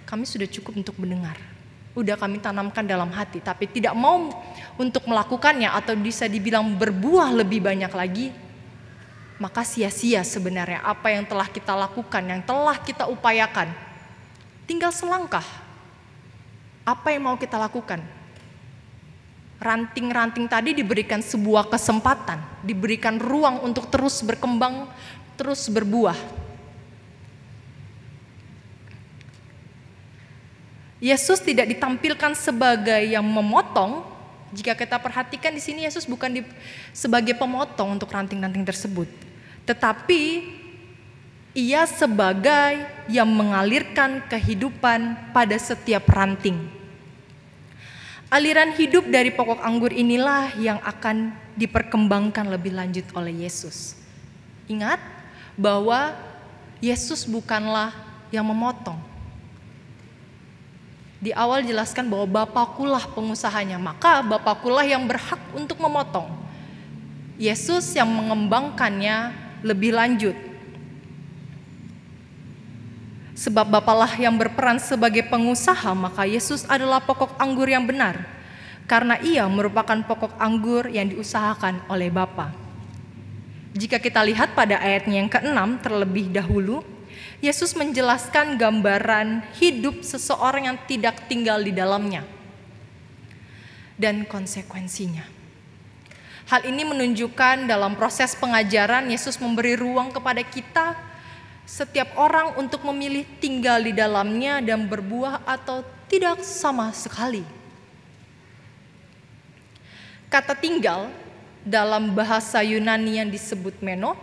kami 0.04 0.28
sudah 0.28 0.50
cukup 0.50 0.76
untuk 0.84 0.98
mendengar. 1.00 1.38
Udah 1.96 2.14
kami 2.18 2.38
tanamkan 2.38 2.82
dalam 2.82 3.08
hati, 3.10 3.40
tapi 3.40 3.66
tidak 3.66 3.96
mau 3.96 4.30
untuk 4.76 5.06
melakukannya 5.08 5.70
atau 5.70 5.96
bisa 5.96 6.26
dibilang 6.26 6.66
berbuah 6.76 7.30
lebih 7.34 7.62
banyak 7.62 7.90
lagi, 7.90 8.26
maka 9.40 9.64
sia-sia 9.64 10.20
sebenarnya 10.22 10.84
apa 10.84 11.08
yang 11.14 11.24
telah 11.24 11.48
kita 11.48 11.72
lakukan, 11.72 12.22
yang 12.26 12.42
telah 12.44 12.76
kita 12.78 13.08
upayakan. 13.08 13.72
Tinggal 14.68 14.92
selangkah. 14.94 15.46
Apa 16.86 17.10
yang 17.14 17.26
mau 17.26 17.36
kita 17.40 17.58
lakukan? 17.58 18.19
Ranting-ranting 19.60 20.48
tadi 20.48 20.72
diberikan 20.72 21.20
sebuah 21.20 21.68
kesempatan, 21.68 22.40
diberikan 22.64 23.20
ruang 23.20 23.60
untuk 23.60 23.92
terus 23.92 24.24
berkembang, 24.24 24.88
terus 25.36 25.68
berbuah. 25.68 26.16
Yesus 31.00 31.40
tidak 31.40 31.68
ditampilkan 31.76 32.32
sebagai 32.36 33.04
yang 33.04 33.24
memotong. 33.24 34.04
Jika 34.52 34.72
kita 34.72 34.96
perhatikan 34.96 35.52
di 35.52 35.62
sini 35.62 35.84
Yesus 35.84 36.08
bukan 36.08 36.40
di, 36.40 36.42
sebagai 36.96 37.36
pemotong 37.36 38.00
untuk 38.00 38.10
ranting-ranting 38.10 38.66
tersebut, 38.66 39.06
tetapi 39.68 40.42
ia 41.54 41.86
sebagai 41.86 42.82
yang 43.06 43.30
mengalirkan 43.30 44.24
kehidupan 44.26 45.30
pada 45.36 45.54
setiap 45.54 46.08
ranting. 46.10 46.79
Aliran 48.30 48.70
hidup 48.78 49.10
dari 49.10 49.34
pokok 49.34 49.58
anggur 49.58 49.90
inilah 49.90 50.54
yang 50.54 50.78
akan 50.86 51.34
diperkembangkan 51.58 52.46
lebih 52.46 52.70
lanjut 52.78 53.02
oleh 53.18 53.42
Yesus. 53.42 53.98
Ingat 54.70 55.02
bahwa 55.58 56.14
Yesus 56.78 57.26
bukanlah 57.26 57.90
yang 58.30 58.46
memotong, 58.46 59.02
di 61.20 61.36
awal 61.36 61.60
jelaskan 61.60 62.08
bahwa 62.08 62.46
Bapakulah 62.46 63.04
pengusahanya, 63.12 63.76
maka 63.76 64.24
Bapakulah 64.24 64.88
yang 64.88 65.04
berhak 65.04 65.38
untuk 65.52 65.76
memotong. 65.76 66.32
Yesus 67.36 67.92
yang 67.92 68.08
mengembangkannya 68.08 69.36
lebih 69.60 69.92
lanjut. 69.92 70.32
Sebab 73.40 73.72
Bapalah 73.72 74.20
yang 74.20 74.36
berperan 74.36 74.76
sebagai 74.76 75.24
pengusaha, 75.24 75.96
maka 75.96 76.28
Yesus 76.28 76.68
adalah 76.68 77.00
pokok 77.00 77.40
anggur 77.40 77.72
yang 77.72 77.88
benar. 77.88 78.20
Karena 78.84 79.16
ia 79.24 79.48
merupakan 79.48 79.96
pokok 80.04 80.36
anggur 80.36 80.92
yang 80.92 81.08
diusahakan 81.08 81.88
oleh 81.88 82.12
Bapa. 82.12 82.52
Jika 83.72 83.96
kita 83.96 84.20
lihat 84.28 84.52
pada 84.52 84.76
ayatnya 84.76 85.24
yang 85.24 85.32
ke-6 85.32 85.56
terlebih 85.80 86.28
dahulu, 86.28 86.84
Yesus 87.40 87.72
menjelaskan 87.72 88.60
gambaran 88.60 89.40
hidup 89.56 90.04
seseorang 90.04 90.68
yang 90.68 90.76
tidak 90.84 91.24
tinggal 91.24 91.56
di 91.64 91.72
dalamnya 91.72 92.28
dan 93.96 94.28
konsekuensinya. 94.28 95.24
Hal 96.52 96.68
ini 96.68 96.84
menunjukkan 96.84 97.64
dalam 97.64 97.96
proses 97.96 98.36
pengajaran 98.36 99.08
Yesus 99.08 99.40
memberi 99.40 99.80
ruang 99.80 100.12
kepada 100.12 100.44
kita 100.44 101.08
setiap 101.68 102.16
orang 102.18 102.58
untuk 102.58 102.82
memilih 102.86 103.24
tinggal 103.38 103.80
di 103.80 103.94
dalamnya 103.94 104.58
dan 104.60 104.86
berbuah 104.86 105.44
atau 105.46 105.86
tidak 106.10 106.42
sama 106.42 106.90
sekali. 106.90 107.46
Kata 110.30 110.54
tinggal 110.54 111.10
dalam 111.66 112.14
bahasa 112.14 112.62
Yunani 112.62 113.18
yang 113.18 113.28
disebut 113.28 113.78
meno 113.82 114.14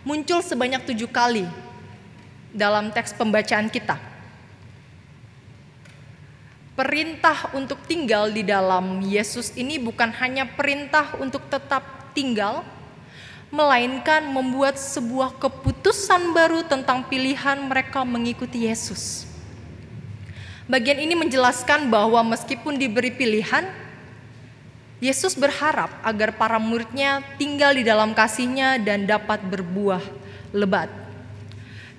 muncul 0.00 0.40
sebanyak 0.40 0.84
tujuh 0.88 1.08
kali 1.08 1.44
dalam 2.52 2.90
teks 2.90 3.12
pembacaan 3.14 3.68
kita. 3.68 3.96
Perintah 6.76 7.52
untuk 7.52 7.84
tinggal 7.84 8.32
di 8.32 8.40
dalam 8.40 9.04
Yesus 9.04 9.52
ini 9.52 9.76
bukan 9.76 10.08
hanya 10.16 10.48
perintah 10.48 11.12
untuk 11.20 11.44
tetap 11.52 12.14
tinggal, 12.16 12.64
melainkan 13.50 14.30
membuat 14.30 14.78
sebuah 14.78 15.34
keputusan 15.42 16.30
baru 16.30 16.62
tentang 16.62 17.02
pilihan 17.10 17.58
mereka 17.66 18.06
mengikuti 18.06 18.70
Yesus. 18.70 19.26
Bagian 20.70 21.02
ini 21.02 21.18
menjelaskan 21.18 21.90
bahwa 21.90 22.22
meskipun 22.22 22.78
diberi 22.78 23.10
pilihan, 23.10 23.66
Yesus 25.02 25.34
berharap 25.34 25.90
agar 26.06 26.38
para 26.38 26.62
muridnya 26.62 27.26
tinggal 27.42 27.74
di 27.74 27.82
dalam 27.82 28.14
kasihnya 28.14 28.78
dan 28.78 29.02
dapat 29.02 29.42
berbuah 29.42 30.04
lebat. 30.54 30.92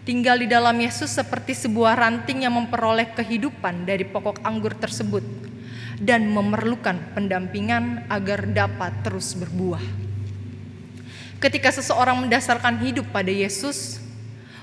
Tinggal 0.08 0.40
di 0.40 0.48
dalam 0.48 0.80
Yesus 0.80 1.12
seperti 1.12 1.52
sebuah 1.52 2.00
ranting 2.00 2.48
yang 2.48 2.56
memperoleh 2.56 3.12
kehidupan 3.12 3.84
dari 3.84 4.08
pokok 4.08 4.40
anggur 4.42 4.72
tersebut 4.74 5.22
dan 6.00 6.32
memerlukan 6.32 6.98
pendampingan 7.14 8.08
agar 8.08 8.48
dapat 8.50 9.04
terus 9.04 9.36
berbuah. 9.36 10.11
Ketika 11.42 11.74
seseorang 11.74 12.22
mendasarkan 12.22 12.78
hidup 12.86 13.10
pada 13.10 13.34
Yesus, 13.34 13.98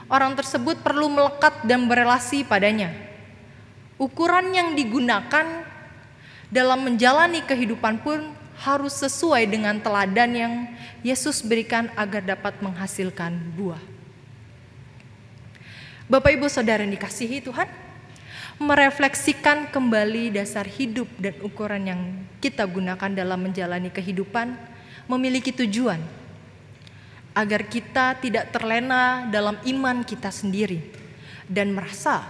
orang 0.06 0.38
tersebut 0.38 0.78
perlu 0.78 1.10
melekat 1.10 1.66
dan 1.66 1.90
berelasi 1.90 2.46
padanya. 2.46 2.94
Ukuran 3.98 4.54
yang 4.54 4.78
digunakan 4.78 5.66
dalam 6.54 6.86
menjalani 6.86 7.42
kehidupan 7.42 7.98
pun 7.98 8.30
harus 8.62 8.94
sesuai 8.94 9.50
dengan 9.50 9.82
teladan 9.82 10.30
yang 10.38 10.54
Yesus 11.02 11.42
berikan 11.42 11.90
agar 11.98 12.22
dapat 12.22 12.62
menghasilkan 12.62 13.34
buah. 13.58 13.82
Bapak 16.06 16.30
Ibu 16.30 16.46
Saudara 16.46 16.86
yang 16.86 16.94
dikasihi 16.94 17.42
Tuhan, 17.42 17.66
merefleksikan 18.62 19.74
kembali 19.74 20.30
dasar 20.30 20.62
hidup 20.62 21.10
dan 21.18 21.34
ukuran 21.42 21.82
yang 21.90 22.00
kita 22.38 22.62
gunakan 22.70 23.10
dalam 23.10 23.50
menjalani 23.50 23.90
kehidupan 23.90 24.54
memiliki 25.10 25.50
tujuan 25.50 25.98
agar 27.38 27.62
kita 27.70 28.18
tidak 28.18 28.50
terlena 28.50 29.30
dalam 29.30 29.54
iman 29.62 30.02
kita 30.02 30.34
sendiri 30.34 30.82
dan 31.46 31.70
merasa 31.70 32.26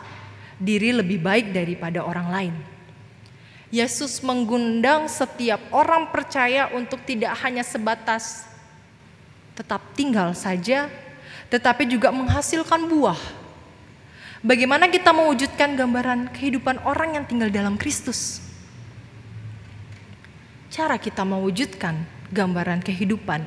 diri 0.61 0.93
lebih 0.93 1.17
baik 1.17 1.49
daripada 1.57 2.05
orang 2.05 2.29
lain. 2.29 2.55
Yesus 3.73 4.21
mengundang 4.21 5.09
setiap 5.09 5.61
orang 5.73 6.13
percaya 6.13 6.69
untuk 6.77 7.01
tidak 7.09 7.33
hanya 7.41 7.65
sebatas 7.65 8.45
tetap 9.57 9.81
tinggal 9.97 10.37
saja, 10.37 10.93
tetapi 11.49 11.89
juga 11.89 12.13
menghasilkan 12.13 12.85
buah 12.85 13.19
Bagaimana 14.39 14.87
kita 14.87 15.11
mewujudkan 15.11 15.75
gambaran 15.75 16.31
kehidupan 16.31 16.79
orang 16.87 17.19
yang 17.19 17.25
tinggal 17.27 17.51
dalam 17.51 17.75
Kristus? 17.75 18.39
Cara 20.71 20.95
kita 20.95 21.27
mewujudkan 21.27 22.07
gambaran 22.31 22.79
kehidupan 22.79 23.43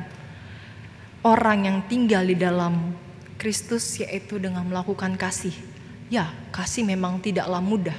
orang 1.21 1.69
yang 1.69 1.77
tinggal 1.85 2.25
di 2.25 2.37
dalam 2.37 2.93
Kristus 3.37 3.97
yaitu 4.01 4.37
dengan 4.37 4.65
melakukan 4.65 5.17
kasih. 5.17 5.53
Ya, 6.11 6.29
kasih 6.51 6.83
memang 6.83 7.23
tidaklah 7.23 7.63
mudah. 7.63 7.97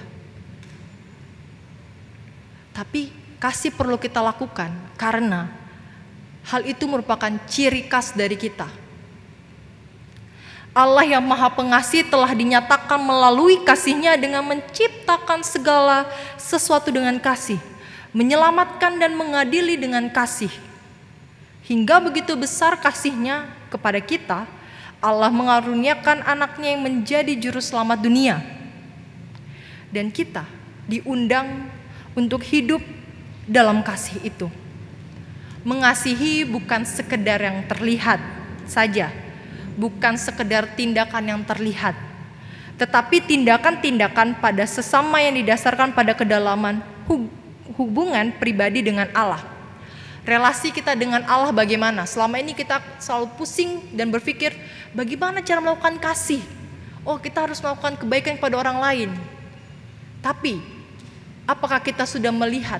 Tapi 2.76 3.10
kasih 3.40 3.74
perlu 3.74 3.96
kita 3.96 4.20
lakukan 4.20 4.70
karena 4.94 5.50
hal 6.46 6.62
itu 6.66 6.84
merupakan 6.86 7.30
ciri 7.48 7.88
khas 7.88 8.14
dari 8.14 8.38
kita 8.38 8.82
Allah 10.72 11.04
yang 11.04 11.20
maha 11.20 11.52
pengasih 11.52 12.08
telah 12.08 12.32
dinyatakan 12.32 12.96
melalui 12.96 13.60
kasihnya 13.60 14.16
dengan 14.16 14.40
menciptakan 14.40 15.44
segala 15.44 16.08
sesuatu 16.40 16.88
dengan 16.88 17.20
kasih. 17.20 17.60
Menyelamatkan 18.16 18.96
dan 18.96 19.12
mengadili 19.12 19.76
dengan 19.76 20.08
kasih. 20.08 20.48
Hingga 21.62 22.02
begitu 22.02 22.34
besar 22.34 22.74
kasihnya 22.78 23.46
kepada 23.70 24.02
kita, 24.02 24.50
Allah 25.02 25.30
mengaruniakan 25.30 26.22
anaknya 26.26 26.74
yang 26.74 26.82
menjadi 26.82 27.34
juru 27.38 27.62
selamat 27.62 28.02
dunia. 28.02 28.42
Dan 29.90 30.10
kita 30.10 30.46
diundang 30.90 31.70
untuk 32.18 32.42
hidup 32.42 32.82
dalam 33.46 33.82
kasih 33.82 34.18
itu. 34.22 34.46
Mengasihi 35.62 36.42
bukan 36.42 36.82
sekedar 36.82 37.38
yang 37.38 37.62
terlihat 37.70 38.18
saja, 38.66 39.14
bukan 39.78 40.18
sekedar 40.18 40.66
tindakan 40.74 41.22
yang 41.22 41.42
terlihat, 41.46 41.94
tetapi 42.82 43.22
tindakan-tindakan 43.22 44.42
pada 44.42 44.66
sesama 44.66 45.22
yang 45.22 45.38
didasarkan 45.38 45.94
pada 45.94 46.18
kedalaman 46.18 46.82
hubungan 47.78 48.34
pribadi 48.42 48.82
dengan 48.82 49.06
Allah. 49.14 49.51
Relasi 50.22 50.70
kita 50.70 50.94
dengan 50.94 51.26
Allah 51.26 51.50
bagaimana? 51.50 52.06
Selama 52.06 52.38
ini 52.38 52.54
kita 52.54 52.78
selalu 53.02 53.34
pusing 53.34 53.82
dan 53.90 54.06
berpikir 54.08 54.54
bagaimana 54.94 55.42
cara 55.42 55.58
melakukan 55.58 55.98
kasih. 55.98 56.42
Oh, 57.02 57.18
kita 57.18 57.50
harus 57.50 57.58
melakukan 57.58 57.98
kebaikan 57.98 58.38
kepada 58.38 58.54
orang 58.62 58.78
lain. 58.78 59.10
Tapi, 60.22 60.62
apakah 61.42 61.82
kita 61.82 62.06
sudah 62.06 62.30
melihat 62.30 62.78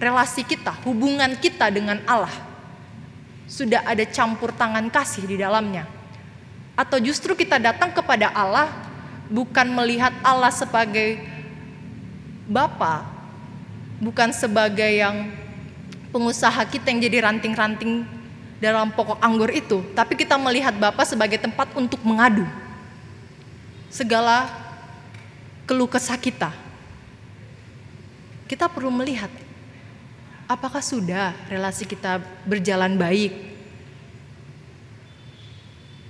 relasi 0.00 0.40
kita, 0.40 0.72
hubungan 0.88 1.36
kita 1.36 1.68
dengan 1.68 2.00
Allah? 2.08 2.32
Sudah 3.44 3.84
ada 3.84 4.08
campur 4.08 4.56
tangan 4.56 4.88
kasih 4.88 5.28
di 5.28 5.36
dalamnya 5.36 5.84
atau 6.76 7.00
justru 7.00 7.32
kita 7.32 7.56
datang 7.56 7.88
kepada 7.90 8.28
Allah 8.36 8.68
bukan 9.32 9.64
melihat 9.72 10.12
Allah 10.20 10.52
sebagai 10.52 11.18
Bapa, 12.46 13.02
bukan 13.98 14.30
sebagai 14.30 14.86
yang 14.86 15.34
pengusaha 16.10 16.62
kita 16.68 16.90
yang 16.90 17.00
jadi 17.02 17.18
ranting-ranting 17.26 18.06
dalam 18.56 18.88
pokok 18.92 19.20
anggur 19.20 19.52
itu, 19.52 19.84
tapi 19.92 20.16
kita 20.16 20.40
melihat 20.40 20.72
Bapa 20.76 21.04
sebagai 21.04 21.36
tempat 21.36 21.72
untuk 21.76 22.00
mengadu 22.00 22.48
segala 23.92 24.48
keluh 25.68 25.88
kesah 25.88 26.16
kita. 26.16 26.52
Kita 28.46 28.70
perlu 28.70 28.88
melihat 28.94 29.28
apakah 30.46 30.80
sudah 30.80 31.34
relasi 31.50 31.84
kita 31.84 32.22
berjalan 32.46 32.94
baik. 32.94 33.34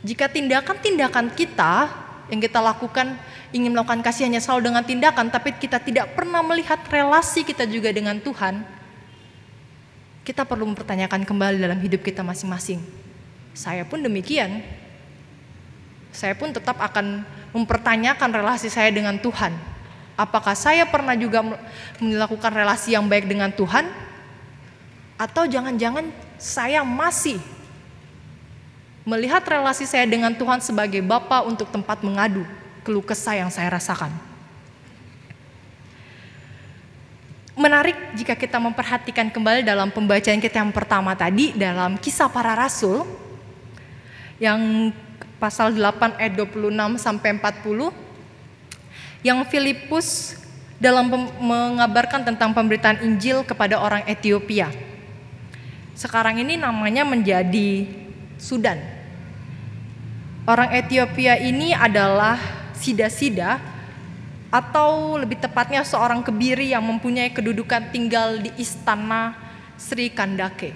Jika 0.06 0.30
tindakan-tindakan 0.30 1.34
kita 1.34 1.90
yang 2.30 2.38
kita 2.38 2.62
lakukan 2.62 3.16
ingin 3.50 3.72
melakukan 3.72 4.04
kasih 4.04 4.28
hanya 4.28 4.38
selalu 4.38 4.70
dengan 4.70 4.84
tindakan, 4.84 5.32
tapi 5.32 5.56
kita 5.56 5.80
tidak 5.82 6.14
pernah 6.14 6.44
melihat 6.44 6.78
relasi 6.86 7.42
kita 7.42 7.64
juga 7.66 7.90
dengan 7.90 8.20
Tuhan, 8.20 8.62
kita 10.26 10.42
perlu 10.42 10.66
mempertanyakan 10.74 11.22
kembali 11.22 11.62
dalam 11.62 11.78
hidup 11.78 12.02
kita 12.02 12.26
masing-masing. 12.26 12.82
Saya 13.54 13.86
pun 13.86 14.02
demikian. 14.02 14.58
Saya 16.10 16.34
pun 16.34 16.50
tetap 16.50 16.82
akan 16.82 17.22
mempertanyakan 17.54 18.34
relasi 18.34 18.66
saya 18.66 18.90
dengan 18.90 19.22
Tuhan. 19.22 19.54
Apakah 20.18 20.58
saya 20.58 20.82
pernah 20.82 21.14
juga 21.14 21.46
melakukan 22.02 22.50
relasi 22.50 22.98
yang 22.98 23.06
baik 23.06 23.30
dengan 23.30 23.54
Tuhan? 23.54 23.86
Atau 25.14 25.46
jangan-jangan 25.46 26.10
saya 26.42 26.82
masih 26.82 27.38
melihat 29.06 29.46
relasi 29.46 29.86
saya 29.86 30.10
dengan 30.10 30.34
Tuhan 30.34 30.58
sebagai 30.58 31.06
Bapa 31.06 31.46
untuk 31.46 31.70
tempat 31.70 32.02
mengadu 32.02 32.42
keluh 32.82 33.04
kesah 33.06 33.46
yang 33.46 33.50
saya 33.54 33.70
rasakan. 33.70 34.25
Menarik 37.56 37.96
jika 38.12 38.36
kita 38.36 38.60
memperhatikan 38.60 39.32
kembali 39.32 39.64
dalam 39.64 39.88
pembacaan 39.88 40.36
kita 40.36 40.60
yang 40.60 40.76
pertama 40.76 41.16
tadi 41.16 41.56
dalam 41.56 41.96
kisah 41.96 42.28
para 42.28 42.52
rasul 42.52 43.08
yang 44.36 44.92
pasal 45.40 45.72
8 45.72 46.20
ayat 46.20 46.36
26 46.36 47.00
sampai 47.00 47.40
40 47.40 47.96
yang 49.24 49.40
Filipus 49.48 50.36
dalam 50.76 51.08
mengabarkan 51.40 52.28
tentang 52.28 52.52
pemberitaan 52.52 53.00
Injil 53.00 53.40
kepada 53.40 53.80
orang 53.80 54.04
Ethiopia. 54.04 54.68
Sekarang 55.96 56.36
ini 56.36 56.60
namanya 56.60 57.08
menjadi 57.08 57.88
Sudan. 58.36 58.76
Orang 60.44 60.76
Ethiopia 60.76 61.40
ini 61.40 61.72
adalah 61.72 62.36
sida-sida 62.76 63.75
atau 64.56 65.20
lebih 65.20 65.36
tepatnya 65.36 65.84
seorang 65.84 66.24
kebiri 66.24 66.72
yang 66.72 66.80
mempunyai 66.80 67.28
kedudukan 67.28 67.92
tinggal 67.92 68.40
di 68.40 68.48
istana 68.56 69.36
Sri 69.76 70.08
Kandake. 70.08 70.72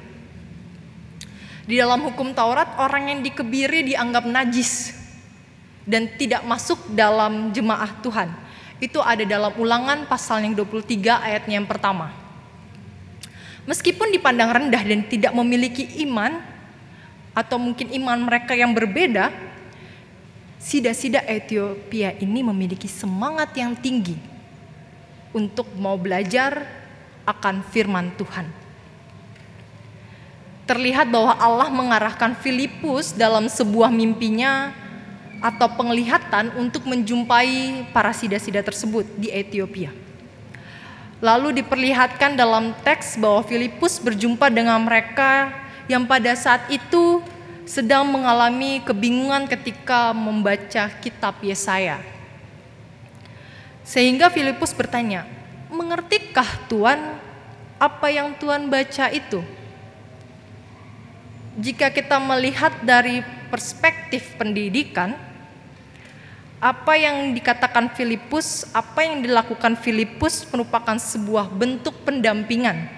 Di 1.64 1.81
dalam 1.81 2.05
hukum 2.05 2.37
Taurat, 2.37 2.76
orang 2.76 3.09
yang 3.09 3.20
dikebiri 3.24 3.89
dianggap 3.89 4.28
najis 4.28 4.93
dan 5.89 6.12
tidak 6.20 6.45
masuk 6.45 6.76
dalam 6.93 7.57
jemaah 7.57 7.89
Tuhan. 8.05 8.28
Itu 8.85 9.01
ada 9.01 9.24
dalam 9.24 9.57
ulangan 9.57 10.05
pasal 10.05 10.45
yang 10.45 10.53
23 10.53 11.01
ayatnya 11.16 11.64
yang 11.64 11.68
pertama. 11.68 12.12
Meskipun 13.64 14.12
dipandang 14.12 14.53
rendah 14.53 14.83
dan 14.85 15.09
tidak 15.09 15.33
memiliki 15.33 16.05
iman, 16.05 16.37
atau 17.33 17.57
mungkin 17.57 17.89
iman 17.97 18.28
mereka 18.28 18.53
yang 18.53 18.76
berbeda, 18.76 19.31
sida-sida 20.61 21.24
Ethiopia 21.24 22.12
ini 22.20 22.44
memiliki 22.44 22.86
semangat 22.86 23.56
yang 23.56 23.72
tinggi 23.72 24.20
untuk 25.32 25.66
mau 25.80 25.96
belajar 25.96 26.68
akan 27.24 27.64
firman 27.72 28.12
Tuhan 28.20 28.61
terlihat 30.70 31.11
bahwa 31.11 31.34
Allah 31.34 31.66
mengarahkan 31.66 32.38
Filipus 32.38 33.11
dalam 33.11 33.50
sebuah 33.50 33.90
mimpinya 33.90 34.70
atau 35.42 35.66
penglihatan 35.66 36.54
untuk 36.54 36.86
menjumpai 36.86 37.90
para 37.90 38.14
sida-sida 38.14 38.62
tersebut 38.62 39.02
di 39.18 39.34
Ethiopia. 39.34 39.90
Lalu 41.18 41.58
diperlihatkan 41.58 42.38
dalam 42.38 42.70
teks 42.86 43.18
bahwa 43.18 43.42
Filipus 43.42 43.98
berjumpa 43.98 44.46
dengan 44.46 44.78
mereka 44.86 45.50
yang 45.90 46.06
pada 46.06 46.38
saat 46.38 46.62
itu 46.70 47.18
sedang 47.70 48.02
mengalami 48.10 48.82
kebingungan 48.82 49.46
ketika 49.46 50.10
membaca 50.10 50.90
kitab 50.98 51.38
Yesaya. 51.38 52.02
Sehingga 53.86 54.26
Filipus 54.26 54.74
bertanya, 54.74 55.22
"Mengertikah 55.70 56.66
Tuhan 56.66 56.98
apa 57.78 58.06
yang 58.10 58.34
Tuhan 58.34 58.66
baca 58.66 59.14
itu?" 59.14 59.38
jika 61.60 61.92
kita 61.94 62.16
melihat 62.18 62.72
dari 62.82 63.20
perspektif 63.52 64.34
pendidikan, 64.40 65.14
apa 66.60 66.92
yang 66.96 67.32
dikatakan 67.36 67.92
Filipus, 67.96 68.68
apa 68.72 69.04
yang 69.04 69.24
dilakukan 69.24 69.76
Filipus 69.80 70.44
merupakan 70.48 70.96
sebuah 70.96 71.48
bentuk 71.52 71.96
pendampingan 72.04 72.88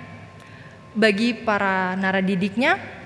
bagi 0.93 1.33
para 1.33 1.97
naradidiknya 1.97 3.02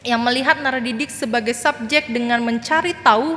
yang 0.00 0.20
melihat 0.24 0.56
naradidik 0.60 1.12
sebagai 1.12 1.52
subjek 1.52 2.08
dengan 2.08 2.40
mencari 2.40 2.96
tahu 3.04 3.36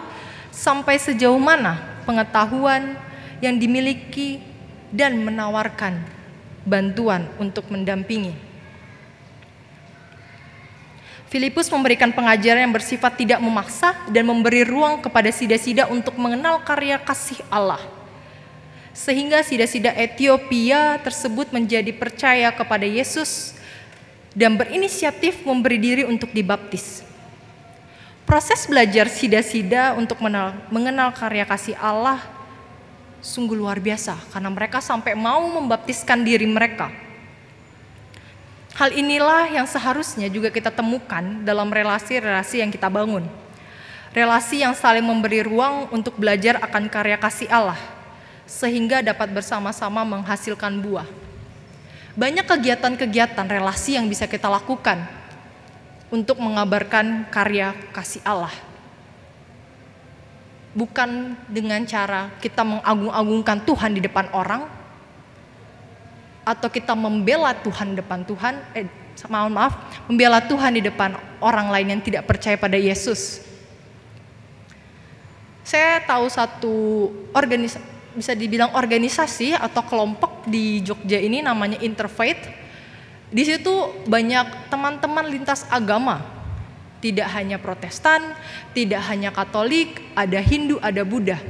sampai 0.53 0.95
sejauh 0.95 1.39
mana 1.39 1.79
pengetahuan 2.07 2.95
yang 3.43 3.59
dimiliki 3.59 4.39
dan 4.93 5.19
menawarkan 5.19 5.99
bantuan 6.63 7.27
untuk 7.35 7.67
mendampingi. 7.67 8.31
Filipus 11.27 11.65
memberikan 11.73 12.13
pengajaran 12.13 12.69
yang 12.69 12.75
bersifat 12.77 13.17
tidak 13.17 13.41
memaksa 13.41 13.97
dan 14.13 14.21
memberi 14.21 14.61
ruang 14.61 15.01
kepada 15.01 15.33
sida-sida 15.33 15.89
untuk 15.89 16.13
mengenal 16.13 16.61
karya 16.61 17.01
kasih 17.01 17.41
Allah. 17.49 17.81
Sehingga 18.93 19.41
sida-sida 19.41 19.89
Ethiopia 19.97 21.01
tersebut 21.01 21.49
menjadi 21.49 21.89
percaya 21.89 22.53
kepada 22.53 22.85
Yesus 22.85 23.57
dan 24.33 24.57
berinisiatif 24.57 25.45
memberi 25.45 25.77
diri 25.77 26.03
untuk 26.05 26.33
dibaptis. 26.33 27.05
Proses 28.25 28.65
belajar 28.65 29.07
sida-sida 29.07 29.93
untuk 29.97 30.17
mengenal 30.73 31.13
karya 31.13 31.45
kasih 31.45 31.77
Allah 31.77 32.21
sungguh 33.23 33.55
luar 33.55 33.79
biasa 33.79 34.19
karena 34.35 34.51
mereka 34.51 34.83
sampai 34.83 35.15
mau 35.15 35.47
membaptiskan 35.47 36.19
diri 36.25 36.43
mereka 36.43 36.91
Hal 38.73 38.89
inilah 38.89 39.53
yang 39.53 39.69
seharusnya 39.69 40.25
juga 40.33 40.49
kita 40.49 40.73
temukan 40.73 41.21
dalam 41.45 41.69
relasi-relasi 41.69 42.57
yang 42.57 42.73
kita 42.73 42.89
bangun. 42.89 43.21
Relasi 44.09 44.65
yang 44.65 44.73
saling 44.73 45.05
memberi 45.05 45.45
ruang 45.45 45.93
untuk 45.93 46.17
belajar 46.17 46.57
akan 46.57 46.89
karya 46.89 47.13
kasih 47.21 47.45
Allah, 47.53 47.77
sehingga 48.49 49.05
dapat 49.05 49.29
bersama-sama 49.29 50.01
menghasilkan 50.01 50.81
buah. 50.81 51.05
Banyak 52.13 52.45
kegiatan-kegiatan 52.45 53.49
relasi 53.49 53.97
yang 53.97 54.05
bisa 54.05 54.29
kita 54.29 54.45
lakukan 54.45 55.01
untuk 56.13 56.37
mengabarkan 56.37 57.25
karya 57.33 57.73
kasih 57.89 58.21
Allah. 58.21 58.53
Bukan 60.77 61.37
dengan 61.49 61.81
cara 61.85 62.33
kita 62.37 62.61
mengagung-agungkan 62.61 63.65
Tuhan 63.65 63.91
di 63.97 64.01
depan 64.01 64.29
orang, 64.33 64.65
atau 66.43 66.67
kita 66.67 66.93
membela 66.93 67.55
Tuhan 67.55 67.95
depan 67.95 68.21
Tuhan, 68.27 68.53
eh, 68.75 68.87
mohon 69.31 69.55
maaf, 69.55 69.73
membela 70.05 70.43
Tuhan 70.43 70.75
di 70.75 70.83
depan 70.83 71.15
orang 71.39 71.71
lain 71.71 71.97
yang 71.97 72.01
tidak 72.03 72.27
percaya 72.27 72.59
pada 72.59 72.75
Yesus. 72.75 73.41
Saya 75.63 76.03
tahu 76.03 76.27
satu 76.27 76.75
organisasi, 77.31 77.79
bisa 78.13 78.37
dibilang 78.37 78.73
organisasi 78.77 79.57
atau 79.57 79.81
kelompok 79.85 80.45
di 80.45 80.81
Jogja 80.85 81.17
ini 81.17 81.41
namanya 81.41 81.81
Interfaith. 81.81 82.41
Di 83.33 83.43
situ 83.43 83.73
banyak 84.05 84.69
teman-teman 84.69 85.25
lintas 85.25 85.65
agama, 85.73 86.21
tidak 87.01 87.27
hanya 87.33 87.57
Protestan, 87.57 88.37
tidak 88.71 89.01
hanya 89.09 89.33
Katolik, 89.33 89.99
ada 90.13 90.37
Hindu, 90.37 90.77
ada 90.79 91.01
Buddha. 91.01 91.41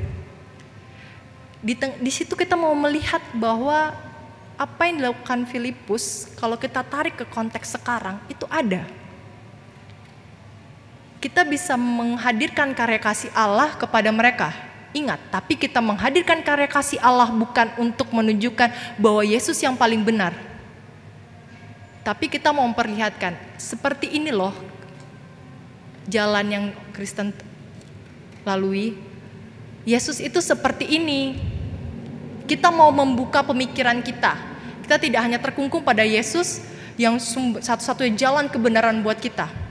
Di, 1.63 1.75
di 1.77 2.11
situ 2.11 2.35
kita 2.35 2.55
mau 2.55 2.73
melihat 2.75 3.23
bahwa 3.35 3.95
apa 4.57 4.81
yang 4.87 5.01
dilakukan 5.03 5.49
Filipus 5.49 6.29
kalau 6.37 6.55
kita 6.55 6.81
tarik 6.85 7.19
ke 7.19 7.25
konteks 7.27 7.75
sekarang 7.77 8.19
itu 8.31 8.47
ada. 8.49 8.87
Kita 11.19 11.47
bisa 11.47 11.79
menghadirkan 11.79 12.75
karya 12.75 12.99
kasih 12.99 13.31
Allah 13.31 13.71
kepada 13.79 14.11
mereka. 14.11 14.72
Ingat, 14.93 15.17
tapi 15.33 15.57
kita 15.57 15.81
menghadirkan 15.81 16.45
karya 16.45 16.69
kasih 16.69 17.01
Allah 17.01 17.33
bukan 17.33 17.73
untuk 17.81 18.13
menunjukkan 18.13 19.01
bahwa 19.01 19.25
Yesus 19.25 19.57
yang 19.57 19.73
paling 19.73 20.05
benar. 20.05 20.37
Tapi 22.05 22.29
kita 22.29 22.53
mau 22.53 22.61
memperlihatkan 22.69 23.33
seperti 23.57 24.13
ini 24.13 24.29
loh 24.29 24.53
jalan 26.05 26.45
yang 26.45 26.65
Kristen 26.91 27.33
lalui 28.43 28.93
Yesus 29.83 30.19
itu 30.23 30.39
seperti 30.39 30.87
ini. 30.87 31.39
Kita 32.43 32.71
mau 32.71 32.91
membuka 32.91 33.43
pemikiran 33.43 34.03
kita. 34.03 34.35
Kita 34.83 34.99
tidak 34.99 35.21
hanya 35.23 35.39
terkungkung 35.39 35.83
pada 35.83 36.03
Yesus 36.03 36.59
yang 36.99 37.15
satu-satunya 37.63 38.19
jalan 38.19 38.51
kebenaran 38.51 38.99
buat 38.99 39.17
kita. 39.19 39.62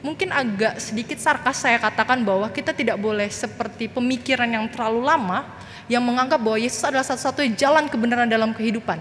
Mungkin 0.00 0.32
agak 0.32 0.80
sedikit 0.80 1.20
sarkas 1.20 1.60
saya 1.60 1.76
katakan 1.76 2.24
bahwa 2.24 2.48
kita 2.48 2.72
tidak 2.72 2.96
boleh 2.96 3.28
seperti 3.28 3.84
pemikiran 3.84 4.48
yang 4.48 4.64
terlalu 4.72 5.04
lama 5.04 5.44
yang 5.92 6.00
menganggap 6.00 6.40
bahwa 6.40 6.56
Yesus 6.56 6.80
adalah 6.80 7.04
satu-satunya 7.04 7.52
jalan 7.52 7.84
kebenaran 7.84 8.24
dalam 8.24 8.56
kehidupan. 8.56 8.96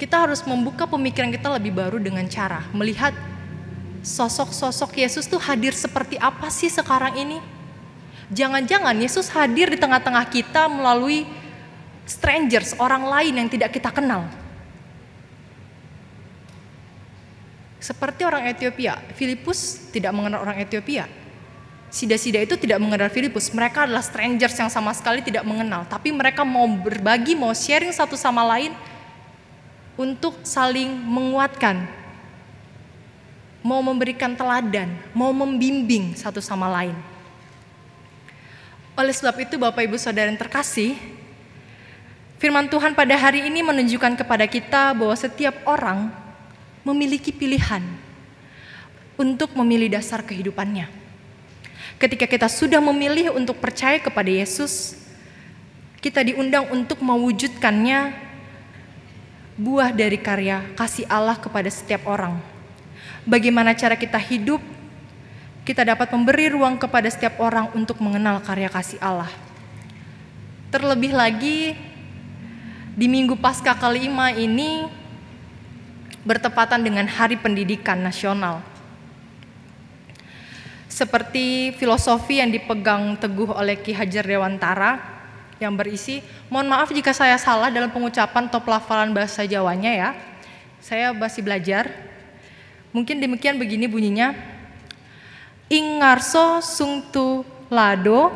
Kita 0.00 0.26
harus 0.26 0.42
membuka 0.42 0.88
pemikiran 0.88 1.30
kita 1.30 1.46
lebih 1.60 1.76
baru 1.76 2.00
dengan 2.00 2.26
cara 2.26 2.66
melihat 2.74 3.14
sosok-sosok 4.00 4.96
Yesus 4.96 5.28
tuh 5.28 5.38
hadir 5.38 5.76
seperti 5.76 6.16
apa 6.16 6.48
sih 6.48 6.72
sekarang 6.72 7.14
ini? 7.20 7.38
Jangan-jangan 8.32 8.96
Yesus 8.96 9.30
hadir 9.30 9.70
di 9.70 9.78
tengah-tengah 9.78 10.26
kita 10.32 10.66
melalui 10.66 11.28
strangers, 12.08 12.74
orang 12.80 13.06
lain 13.06 13.34
yang 13.44 13.48
tidak 13.52 13.76
kita 13.76 13.92
kenal. 13.92 14.26
Seperti 17.80 18.28
orang 18.28 18.44
Ethiopia, 18.44 19.00
Filipus 19.16 19.88
tidak 19.88 20.12
mengenal 20.12 20.44
orang 20.44 20.60
Ethiopia. 20.60 21.08
Sida-sida 21.88 22.38
itu 22.38 22.54
tidak 22.54 22.78
mengenal 22.78 23.10
Filipus, 23.10 23.50
mereka 23.50 23.88
adalah 23.88 24.04
strangers 24.04 24.54
yang 24.54 24.70
sama 24.70 24.94
sekali 24.94 25.24
tidak 25.24 25.42
mengenal, 25.42 25.82
tapi 25.88 26.14
mereka 26.14 26.46
mau 26.46 26.68
berbagi, 26.68 27.34
mau 27.34 27.50
sharing 27.50 27.90
satu 27.90 28.14
sama 28.14 28.46
lain 28.46 28.70
untuk 29.98 30.38
saling 30.46 30.92
menguatkan, 30.92 31.88
mau 33.64 33.82
memberikan 33.82 34.36
teladan, 34.38 34.92
mau 35.16 35.34
membimbing 35.34 36.14
satu 36.14 36.38
sama 36.38 36.70
lain. 36.70 36.94
Oleh 38.94 39.16
sebab 39.16 39.40
itu 39.40 39.56
Bapak 39.56 39.80
Ibu 39.80 39.96
Saudara 39.96 40.28
yang 40.28 40.38
terkasih, 40.38 40.94
firman 42.36 42.68
Tuhan 42.68 42.92
pada 42.92 43.16
hari 43.16 43.48
ini 43.48 43.64
menunjukkan 43.64 44.20
kepada 44.20 44.44
kita 44.44 44.92
bahwa 44.92 45.16
setiap 45.16 45.58
orang 45.64 46.19
memiliki 46.86 47.30
pilihan 47.30 47.82
untuk 49.20 49.52
memilih 49.52 49.92
dasar 49.92 50.24
kehidupannya. 50.24 50.88
Ketika 52.00 52.24
kita 52.24 52.48
sudah 52.48 52.80
memilih 52.80 53.36
untuk 53.36 53.60
percaya 53.60 54.00
kepada 54.00 54.32
Yesus, 54.32 54.96
kita 56.00 56.24
diundang 56.24 56.64
untuk 56.72 57.04
mewujudkannya 57.04 58.16
buah 59.60 59.92
dari 59.92 60.16
karya 60.16 60.64
kasih 60.72 61.04
Allah 61.12 61.36
kepada 61.36 61.68
setiap 61.68 62.08
orang. 62.08 62.40
Bagaimana 63.28 63.76
cara 63.76 64.00
kita 64.00 64.16
hidup 64.16 64.64
kita 65.60 65.84
dapat 65.84 66.08
memberi 66.16 66.48
ruang 66.48 66.80
kepada 66.80 67.04
setiap 67.12 67.36
orang 67.36 67.68
untuk 67.76 68.00
mengenal 68.00 68.40
karya 68.40 68.72
kasih 68.72 68.96
Allah. 68.98 69.28
Terlebih 70.72 71.12
lagi 71.12 71.76
di 72.96 73.06
minggu 73.06 73.36
pasca 73.36 73.76
kelima 73.76 74.32
ini 74.32 74.88
bertepatan 76.24 76.84
dengan 76.84 77.08
Hari 77.08 77.40
Pendidikan 77.40 78.00
Nasional. 78.00 78.60
Seperti 80.90 81.72
filosofi 81.80 82.42
yang 82.42 82.52
dipegang 82.52 83.16
teguh 83.16 83.56
oleh 83.56 83.78
Ki 83.80 83.96
Hajar 83.96 84.26
Dewantara 84.26 85.00
yang 85.56 85.72
berisi, 85.76 86.20
mohon 86.52 86.68
maaf 86.68 86.92
jika 86.92 87.14
saya 87.16 87.40
salah 87.40 87.72
dalam 87.72 87.88
pengucapan 87.88 88.48
atau 88.48 88.60
pelafalan 88.60 89.12
bahasa 89.12 89.46
Jawanya 89.48 89.92
ya. 89.92 90.10
Saya 90.80 91.12
masih 91.12 91.44
belajar. 91.44 91.88
Mungkin 92.90 93.22
demikian 93.22 93.56
begini 93.56 93.86
bunyinya, 93.86 94.34
ing 95.70 96.02
ngarso 96.02 96.58
sungtu 96.58 97.46
lado 97.70 98.34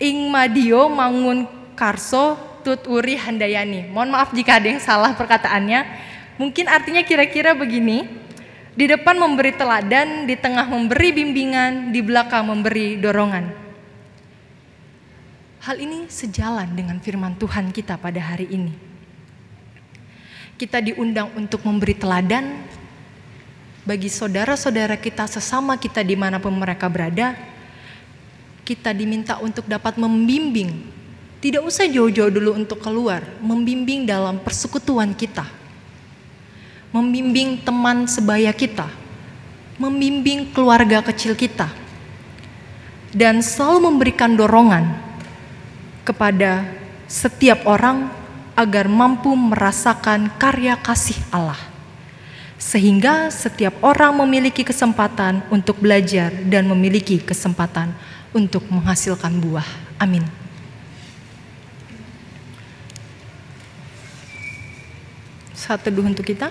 ing 0.00 0.32
madio 0.32 0.88
mangun 0.88 1.44
karso 1.76 2.40
tut 2.64 2.88
uri 2.88 3.14
handayani. 3.20 3.86
Mohon 3.92 4.16
maaf 4.16 4.32
jika 4.32 4.56
ada 4.58 4.66
yang 4.72 4.82
salah 4.82 5.12
perkataannya. 5.12 6.15
Mungkin 6.36 6.68
artinya 6.68 7.00
kira-kira 7.04 7.56
begini. 7.56 8.24
Di 8.76 8.84
depan 8.84 9.16
memberi 9.16 9.56
teladan, 9.56 10.28
di 10.28 10.36
tengah 10.36 10.68
memberi 10.68 11.08
bimbingan, 11.08 11.96
di 11.96 12.04
belakang 12.04 12.44
memberi 12.44 13.00
dorongan. 13.00 13.48
Hal 15.64 15.80
ini 15.80 16.04
sejalan 16.12 16.76
dengan 16.76 17.00
firman 17.00 17.40
Tuhan 17.40 17.72
kita 17.72 17.96
pada 17.96 18.20
hari 18.20 18.52
ini. 18.52 18.76
Kita 20.60 20.84
diundang 20.84 21.32
untuk 21.40 21.64
memberi 21.64 21.96
teladan, 21.96 22.68
bagi 23.88 24.12
saudara-saudara 24.12 25.00
kita 25.00 25.24
sesama 25.24 25.80
kita 25.80 26.04
di 26.04 26.12
mana 26.12 26.36
pun 26.36 26.52
mereka 26.52 26.84
berada, 26.92 27.32
kita 28.66 28.92
diminta 28.92 29.40
untuk 29.40 29.64
dapat 29.64 29.96
membimbing. 29.96 30.84
Tidak 31.40 31.64
usah 31.64 31.88
jauh-jauh 31.88 32.28
dulu 32.28 32.60
untuk 32.60 32.82
keluar, 32.84 33.24
membimbing 33.40 34.04
dalam 34.04 34.36
persekutuan 34.42 35.16
kita. 35.16 35.65
Membimbing 36.96 37.60
teman 37.60 38.08
sebaya 38.08 38.56
kita. 38.56 38.88
Membimbing 39.76 40.48
keluarga 40.56 41.04
kecil 41.04 41.36
kita. 41.36 41.68
Dan 43.12 43.44
selalu 43.44 43.92
memberikan 43.92 44.32
dorongan 44.32 44.96
kepada 46.08 46.64
setiap 47.04 47.68
orang 47.68 48.08
agar 48.56 48.88
mampu 48.88 49.36
merasakan 49.36 50.32
karya 50.40 50.80
kasih 50.80 51.20
Allah 51.28 51.76
sehingga 52.56 53.28
setiap 53.28 53.76
orang 53.84 54.16
memiliki 54.16 54.64
kesempatan 54.64 55.44
untuk 55.52 55.76
belajar 55.76 56.32
dan 56.48 56.64
memiliki 56.64 57.20
kesempatan 57.20 57.92
untuk 58.32 58.64
menghasilkan 58.72 59.36
buah. 59.38 59.68
Amin. 60.00 60.24
Satu 65.52 65.88
teduh 65.88 66.04
untuk 66.04 66.24
kita. 66.24 66.48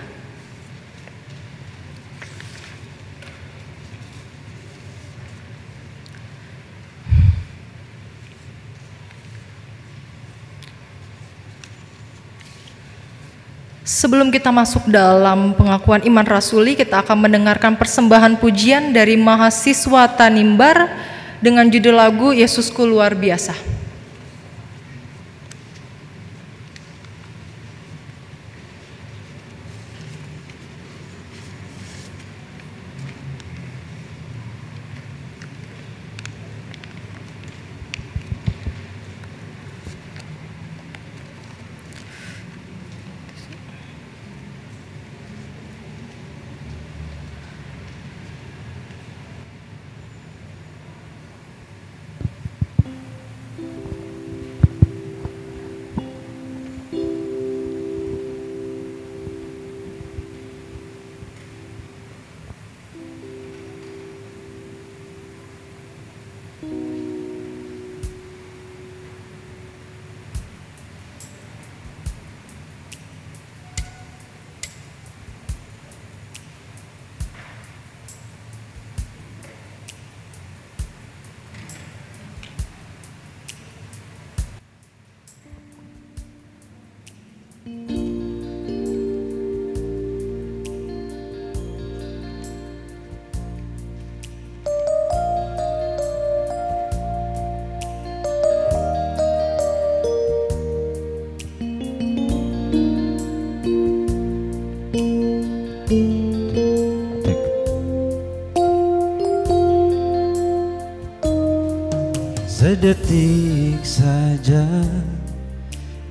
Sebelum 13.96 14.28
kita 14.28 14.52
masuk 14.52 14.92
dalam 14.92 15.56
pengakuan 15.56 16.04
iman 16.04 16.28
rasuli, 16.28 16.76
kita 16.76 17.00
akan 17.00 17.16
mendengarkan 17.16 17.80
persembahan 17.80 18.36
pujian 18.36 18.92
dari 18.92 19.16
mahasiswa 19.16 20.04
Tanimbar 20.12 20.92
dengan 21.40 21.64
judul 21.64 21.96
lagu 21.96 22.28
Yesusku 22.28 22.84
luar 22.84 23.16
biasa. 23.16 23.75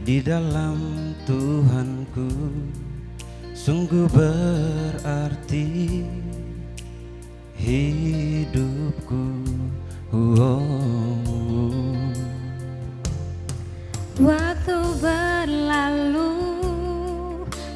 Di 0.06 0.22
dalam 0.22 0.78
Tuhanku 1.26 2.30
sungguh 3.58 4.06
berarti 4.14 5.66
hidupku. 7.58 9.26
Oh. 10.14 10.62
Waktu 14.22 14.78
berlalu 15.02 16.38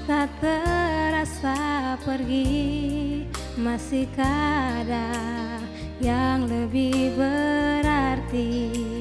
tak 0.06 0.30
terasa 0.38 1.98
pergi 2.06 3.26
Masihkah 3.58 4.86
ada 4.86 5.10
yang 5.98 6.46
lebih 6.46 7.12
berarti 7.18 8.99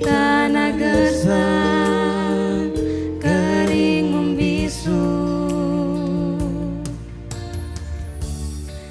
tanah 0.00 0.72
gersang 0.76 2.70
kering 3.20 4.06
membisu. 4.12 5.08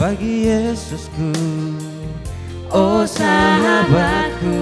bagi 0.03 0.51
Yesusku 0.51 1.31
Oh 2.75 3.07
sahabatku 3.07 4.59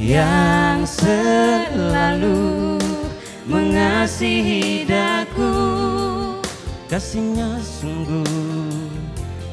Yang 0.00 1.04
selalu 1.04 2.80
mengasihi 3.44 4.88
daku 4.88 5.52
kasihnya 6.88 7.60
sungguh 7.62 8.26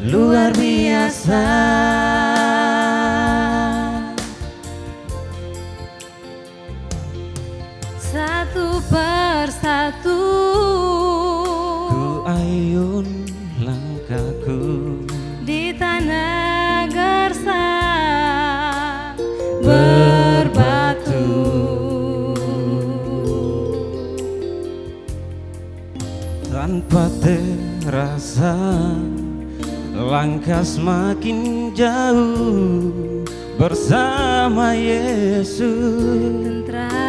luar 0.07 0.49
biasa. 0.57 1.45
Satu 7.99 8.81
persatu 8.89 10.23
ayun 12.77 13.25
langkahku. 13.57 15.01
Di 15.41 15.73
tanah 15.73 16.85
gersang 16.93 17.97
berbatu. 19.65 21.25
Tanpa 26.53 27.09
terasa 27.17 28.53
langkah 29.97 30.61
semakin 30.61 31.73
jauh 31.73 33.25
bersama 33.57 34.77
Yesus. 34.77 35.65
Tentram 36.69 37.06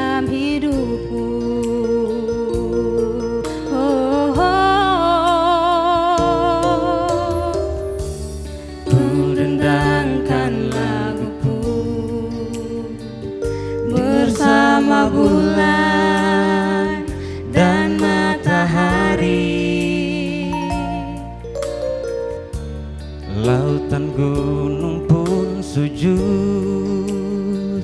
sujud 25.99 27.83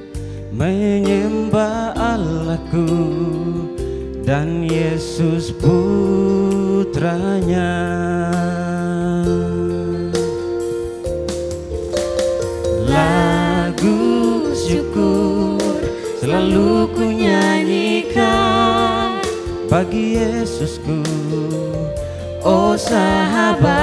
Menyembah 0.54 1.98
Allahku 1.98 2.86
Dan 4.22 4.62
Yesus 4.64 5.50
putranya. 5.58 6.94
Lagu 12.86 14.00
syukur 14.54 15.82
selalu 16.22 16.86
ku 16.94 17.04
nyanyikan 17.04 18.14
Bagi 19.66 20.22
Yesusku. 20.22 21.02
Oh 22.46 22.78
sahabatku 22.78 23.73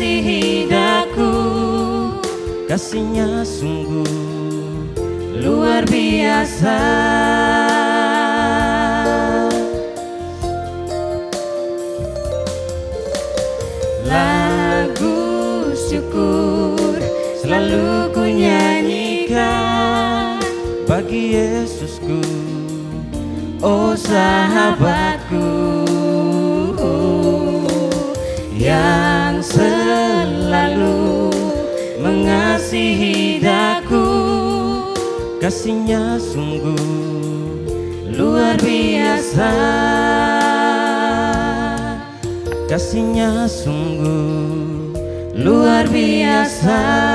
mengasihi 0.00 0.64
daku 0.64 1.28
Kasihnya 2.64 3.44
sungguh 3.44 4.06
luar 5.42 5.82
biasa. 5.90 6.78
Lagu 14.06 15.18
syukur 15.74 16.96
selalu 17.42 18.14
ku 18.14 18.22
nyanyikan 18.22 18.78
Bagi 20.86 21.34
Yesusku. 21.34 22.22
Oh 23.60 23.98
sahabatku 23.98 25.09
mengasihi 32.70 33.42
daku 33.42 34.06
Kasihnya 35.42 36.20
sungguh 36.20 36.78
luar 38.14 38.54
biasa. 38.62 39.52
Kasihnya 42.70 43.50
sungguh 43.50 44.94
luar 45.34 45.88
biasa 45.90 47.09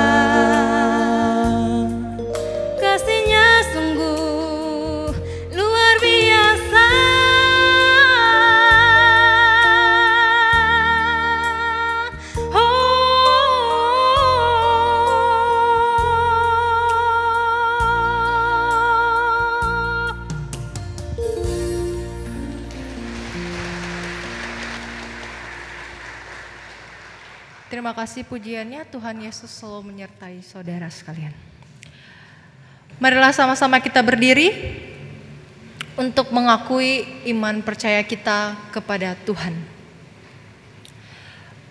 Terima 27.85 28.01
kasih 28.01 28.25
pujiannya 28.25 28.81
Tuhan 28.89 29.13
Yesus 29.21 29.61
selalu 29.61 29.93
menyertai 29.93 30.41
saudara 30.41 30.89
sekalian. 30.89 31.29
Marilah 32.97 33.29
sama-sama 33.29 33.77
kita 33.77 34.01
berdiri 34.01 34.73
untuk 35.93 36.33
mengakui 36.33 37.05
iman 37.29 37.61
percaya 37.61 38.01
kita 38.01 38.57
kepada 38.73 39.13
Tuhan. 39.21 39.53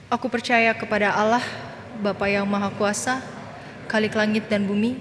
Aku 0.06 0.30
percaya 0.30 0.70
kepada 0.78 1.18
Allah, 1.18 1.42
Bapa 1.98 2.30
yang 2.30 2.46
Maha 2.46 2.70
Kuasa, 2.78 3.18
Khalik 3.90 4.14
langit 4.14 4.46
dan 4.46 4.70
bumi, 4.70 4.94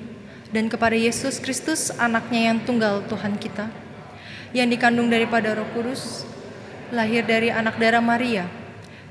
dan 0.49 0.65
kepada 0.65 0.97
Yesus 0.97 1.37
Kristus, 1.37 1.93
anaknya 2.01 2.49
yang 2.49 2.57
tunggal 2.65 3.05
Tuhan 3.05 3.37
kita, 3.37 3.69
yang 4.49 4.65
dikandung 4.65 5.13
daripada 5.13 5.53
roh 5.53 5.69
kudus, 5.77 6.25
lahir 6.89 7.21
dari 7.21 7.53
anak 7.53 7.77
darah 7.77 8.01
Maria, 8.01 8.49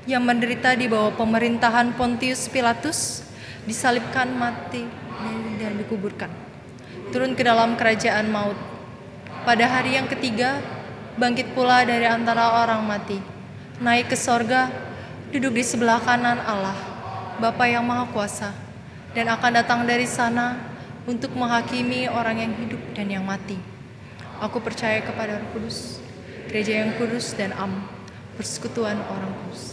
yang 0.03 0.23
menderita 0.27 0.75
di 0.75 0.91
bawah 0.91 1.15
pemerintahan 1.15 1.95
Pontius 1.95 2.51
Pilatus, 2.51 3.23
disalibkan 3.63 4.27
mati 4.35 4.83
dan 5.59 5.79
dikuburkan. 5.79 6.31
turun 7.13 7.37
ke 7.37 7.45
dalam 7.45 7.77
kerajaan 7.77 8.25
maut. 8.33 8.57
Pada 9.45 9.69
hari 9.69 10.01
yang 10.01 10.09
ketiga, 10.09 10.57
bangkit 11.13 11.53
pula 11.53 11.85
dari 11.85 12.09
antara 12.09 12.65
orang 12.65 12.81
mati, 12.81 13.21
naik 13.77 14.09
ke 14.09 14.17
sorga, 14.17 14.73
duduk 15.29 15.53
di 15.53 15.61
sebelah 15.61 16.01
kanan 16.01 16.41
Allah, 16.41 16.73
Bapa 17.37 17.69
yang 17.69 17.85
Maha 17.85 18.09
Kuasa, 18.09 18.49
dan 19.13 19.29
akan 19.29 19.51
datang 19.61 19.85
dari 19.85 20.09
sana 20.09 20.57
untuk 21.05 21.37
menghakimi 21.37 22.09
orang 22.09 22.49
yang 22.49 22.53
hidup 22.57 22.81
dan 22.97 23.13
yang 23.13 23.21
mati. 23.21 23.61
Aku 24.41 24.57
percaya 24.59 24.99
kepada 25.05 25.37
Roh 25.37 25.49
Kudus, 25.53 26.01
gereja 26.49 26.81
yang 26.81 26.97
kudus 26.97 27.37
dan 27.37 27.53
am, 27.55 27.85
persekutuan 28.35 28.97
orang 28.97 29.31
kudus, 29.45 29.72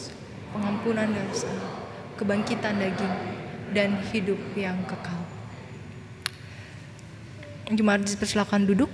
pengampunan 0.51 1.11
dosa, 1.11 1.51
kebangkitan 2.19 2.79
daging, 2.79 3.17
dan 3.71 3.99
hidup 4.11 4.39
yang 4.59 4.79
kekal. 4.87 5.23
Jemaat 7.71 8.03
dipersilakan 8.03 8.67
duduk. 8.67 8.91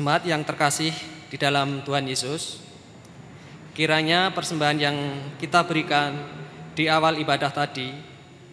Jemaat 0.00 0.24
yang 0.24 0.40
terkasih 0.48 0.96
di 1.28 1.36
dalam 1.36 1.84
Tuhan 1.84 2.08
Yesus, 2.08 2.56
kiranya 3.76 4.32
persembahan 4.32 4.80
yang 4.80 4.96
kita 5.36 5.60
berikan 5.68 6.16
di 6.72 6.88
awal 6.88 7.20
ibadah 7.20 7.52
tadi 7.52 7.92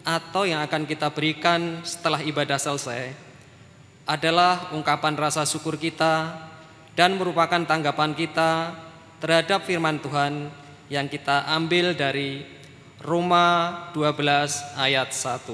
atau 0.04 0.44
yang 0.44 0.60
akan 0.60 0.84
kita 0.84 1.08
berikan 1.08 1.80
setelah 1.88 2.20
ibadah 2.20 2.60
selesai 2.60 3.16
adalah 4.04 4.76
ungkapan 4.76 5.16
rasa 5.16 5.48
syukur 5.48 5.80
kita 5.80 6.36
dan 6.92 7.16
merupakan 7.16 7.64
tanggapan 7.64 8.12
kita 8.12 8.76
terhadap 9.16 9.64
firman 9.64 10.04
Tuhan 10.04 10.52
yang 10.92 11.08
kita 11.08 11.48
ambil 11.48 11.96
dari 11.96 12.44
Roma 13.00 13.88
12 13.96 14.76
ayat 14.76 15.16
1. 15.16 15.48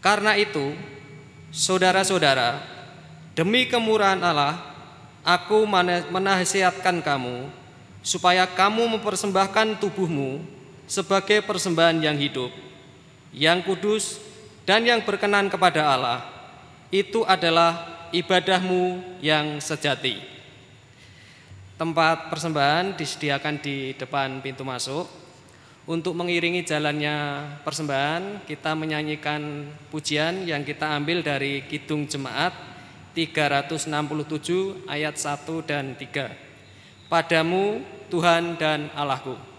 Karena 0.00 0.32
itu, 0.40 0.72
saudara-saudara, 1.52 2.79
demi 3.34 3.66
kemurahan 3.66 4.20
Allah, 4.20 4.58
aku 5.24 5.64
menasihatkan 6.10 7.04
kamu 7.04 7.48
supaya 8.00 8.48
kamu 8.48 8.98
mempersembahkan 8.98 9.80
tubuhmu 9.80 10.40
sebagai 10.88 11.44
persembahan 11.44 12.00
yang 12.00 12.16
hidup, 12.16 12.50
yang 13.30 13.62
kudus, 13.62 14.18
dan 14.64 14.82
yang 14.82 15.04
berkenan 15.04 15.46
kepada 15.52 15.86
Allah. 15.86 16.18
Itu 16.90 17.22
adalah 17.22 18.06
ibadahmu 18.10 19.18
yang 19.22 19.62
sejati. 19.62 20.18
Tempat 21.78 22.28
persembahan 22.28 22.98
disediakan 22.98 23.56
di 23.62 23.96
depan 23.96 24.42
pintu 24.44 24.66
masuk. 24.66 25.06
Untuk 25.88 26.12
mengiringi 26.14 26.62
jalannya 26.62 27.42
persembahan, 27.66 28.44
kita 28.46 28.76
menyanyikan 28.76 29.66
pujian 29.88 30.44
yang 30.46 30.62
kita 30.62 30.86
ambil 30.92 31.24
dari 31.24 31.66
Kidung 31.66 32.06
Jemaat 32.06 32.69
367 33.12 34.86
ayat 34.86 35.14
1 35.18 35.66
dan 35.66 35.98
3. 35.98 37.10
Padamu 37.10 37.82
Tuhan 38.06 38.54
dan 38.54 38.86
Allahku. 38.94 39.49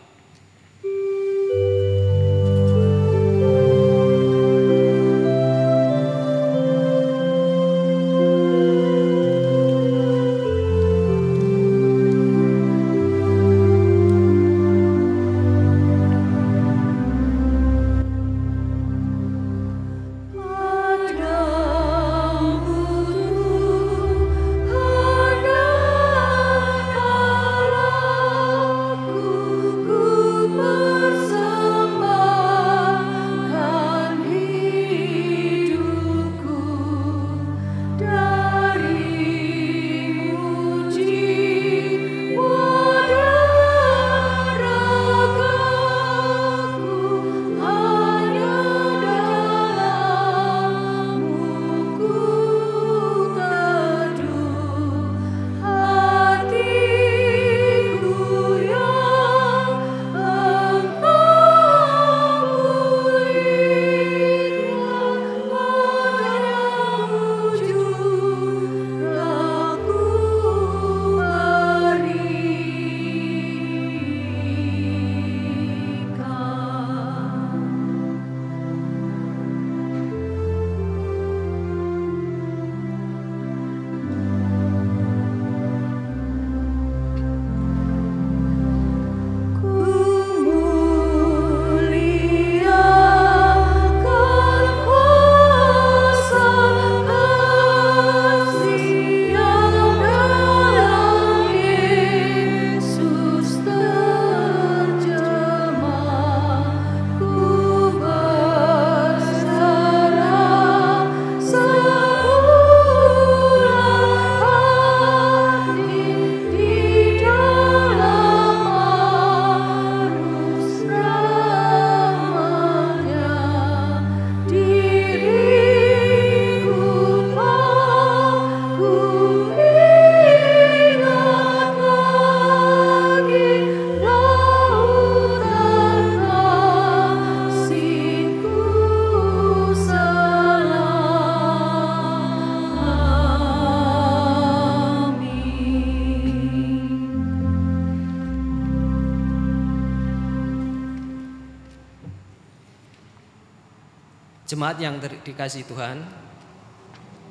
Jemaat 154.61 154.77
yang 154.77 155.01
dikasih 155.01 155.65
Tuhan, 155.65 156.05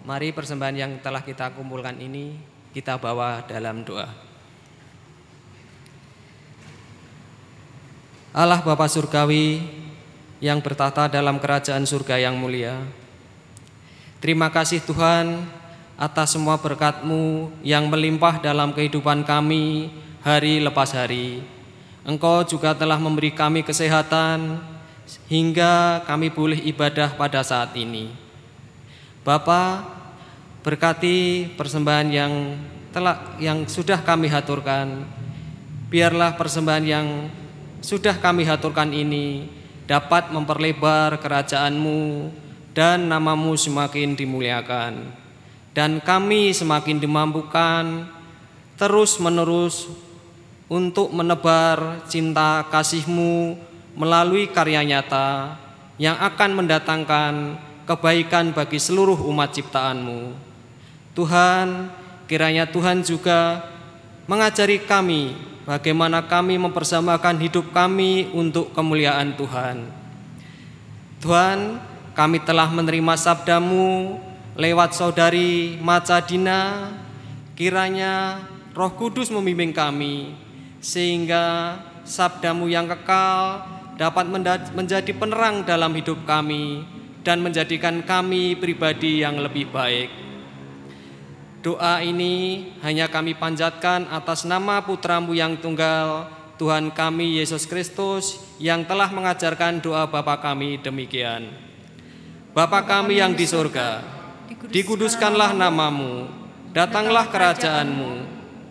mari 0.02 0.34
persembahan 0.34 0.74
yang 0.74 0.92
telah 0.98 1.22
kita 1.22 1.54
kumpulkan 1.54 1.94
ini 2.02 2.34
kita 2.74 2.98
bawa 2.98 3.46
dalam 3.46 3.86
doa. 3.86 4.10
Allah 8.34 8.58
Bapa 8.66 8.90
Surgawi 8.90 9.62
yang 10.42 10.58
bertata 10.58 11.06
dalam 11.06 11.38
kerajaan 11.38 11.86
surga 11.86 12.18
yang 12.18 12.34
mulia. 12.34 12.82
Terima 14.18 14.50
kasih 14.50 14.82
Tuhan 14.82 15.46
atas 15.94 16.34
semua 16.34 16.58
berkat-Mu 16.58 17.54
yang 17.62 17.86
melimpah 17.86 18.42
dalam 18.42 18.74
kehidupan 18.74 19.22
kami 19.22 19.94
hari 20.26 20.58
lepas 20.58 20.98
hari. 20.98 21.46
Engkau 22.02 22.42
juga 22.42 22.74
telah 22.74 22.98
memberi 22.98 23.30
kami 23.30 23.62
kesehatan 23.62 24.69
hingga 25.30 26.04
kami 26.04 26.30
boleh 26.30 26.60
ibadah 26.66 27.14
pada 27.14 27.40
saat 27.42 27.74
ini. 27.74 28.10
Bapa, 29.26 29.84
berkati 30.60 31.50
persembahan 31.56 32.08
yang 32.10 32.32
telah 32.90 33.38
yang 33.40 33.64
sudah 33.64 34.02
kami 34.02 34.28
haturkan. 34.28 35.06
Biarlah 35.90 36.38
persembahan 36.38 36.84
yang 36.86 37.06
sudah 37.82 38.18
kami 38.20 38.46
haturkan 38.46 38.92
ini 38.94 39.48
dapat 39.90 40.30
memperlebar 40.30 41.18
kerajaan-Mu 41.18 42.30
dan 42.70 43.10
namamu 43.10 43.58
semakin 43.58 44.14
dimuliakan. 44.14 45.10
Dan 45.74 46.02
kami 46.02 46.54
semakin 46.54 46.98
dimampukan 46.98 48.06
terus-menerus 48.78 49.90
untuk 50.70 51.10
menebar 51.10 52.06
cinta 52.06 52.62
kasih-Mu 52.70 53.69
melalui 53.94 54.50
karya 54.50 54.82
nyata 54.86 55.58
yang 56.00 56.16
akan 56.16 56.64
mendatangkan 56.64 57.32
kebaikan 57.84 58.54
bagi 58.54 58.78
seluruh 58.78 59.18
umat 59.28 59.50
ciptaan-Mu. 59.52 60.32
Tuhan, 61.12 61.90
kiranya 62.30 62.64
Tuhan 62.70 63.02
juga 63.02 63.66
mengajari 64.30 64.78
kami 64.86 65.34
bagaimana 65.66 66.22
kami 66.22 66.54
mempersamakan 66.56 67.42
hidup 67.42 67.74
kami 67.74 68.30
untuk 68.30 68.70
kemuliaan 68.70 69.34
Tuhan. 69.34 69.90
Tuhan, 71.20 71.82
kami 72.14 72.38
telah 72.46 72.70
menerima 72.70 73.14
sabdamu 73.18 74.16
lewat 74.54 74.96
saudari 74.96 75.76
Macadina, 75.82 76.94
kiranya 77.58 78.40
roh 78.72 78.94
kudus 78.94 79.28
membimbing 79.28 79.74
kami, 79.74 80.32
sehingga 80.80 81.76
sabdamu 82.06 82.70
yang 82.70 82.88
kekal 82.88 83.79
dapat 84.00 84.24
menjadi 84.72 85.12
penerang 85.12 85.60
dalam 85.68 85.92
hidup 85.92 86.24
kami 86.24 86.88
dan 87.20 87.44
menjadikan 87.44 88.00
kami 88.00 88.56
pribadi 88.56 89.20
yang 89.20 89.36
lebih 89.36 89.68
baik. 89.68 90.08
Doa 91.60 92.00
ini 92.00 92.64
hanya 92.80 93.12
kami 93.12 93.36
panjatkan 93.36 94.08
atas 94.08 94.48
nama 94.48 94.80
putramu 94.80 95.36
yang 95.36 95.60
tunggal, 95.60 96.32
Tuhan 96.56 96.88
kami 96.96 97.44
Yesus 97.44 97.68
Kristus 97.68 98.40
yang 98.56 98.88
telah 98.88 99.12
mengajarkan 99.12 99.84
doa 99.84 100.08
Bapa 100.08 100.40
kami 100.40 100.80
demikian. 100.80 101.52
Bapa 102.56 102.88
kami 102.88 103.20
yang 103.20 103.36
di 103.36 103.44
surga, 103.44 104.00
dikuduskanlah 104.72 105.52
namamu, 105.52 106.24
datanglah 106.72 107.28
kerajaanmu, 107.28 108.24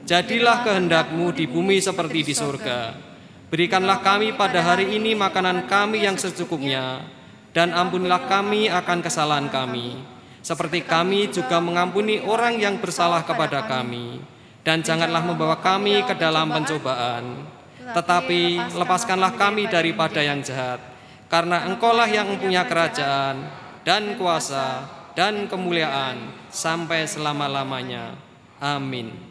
jadilah 0.09 0.65
kehendakmu 0.65 1.29
di 1.37 1.45
bumi 1.45 1.77
seperti 1.77 2.25
di 2.25 2.33
surga. 2.33 3.08
Berikanlah 3.49 4.05
kami 4.05 4.37
pada 4.37 4.61
hari 4.61 4.93
ini 4.93 5.17
makanan 5.17 5.65
kami 5.65 6.05
yang 6.05 6.13
secukupnya, 6.21 7.01
dan 7.49 7.73
ampunilah 7.73 8.29
kami 8.29 8.69
akan 8.69 9.01
kesalahan 9.01 9.49
kami, 9.49 9.97
seperti 10.45 10.85
kami 10.85 11.33
juga 11.33 11.57
mengampuni 11.57 12.21
orang 12.21 12.61
yang 12.61 12.77
bersalah 12.77 13.25
kepada 13.25 13.65
kami. 13.65 14.21
Dan 14.61 14.85
janganlah 14.85 15.25
membawa 15.25 15.57
kami 15.57 16.05
ke 16.05 16.13
dalam 16.13 16.53
pencobaan, 16.53 17.41
tetapi 17.89 18.59
lepaskanlah 18.77 19.33
kami 19.33 19.65
daripada 19.65 20.21
yang 20.21 20.45
jahat, 20.45 20.77
karena 21.25 21.65
engkaulah 21.65 22.05
yang 22.05 22.29
mempunyai 22.29 22.69
kerajaan, 22.69 23.49
dan 23.81 24.13
kuasa, 24.19 24.85
dan 25.17 25.49
kemuliaan, 25.49 26.37
sampai 26.53 27.09
selama-lamanya. 27.09 28.13
Amin. 28.61 29.28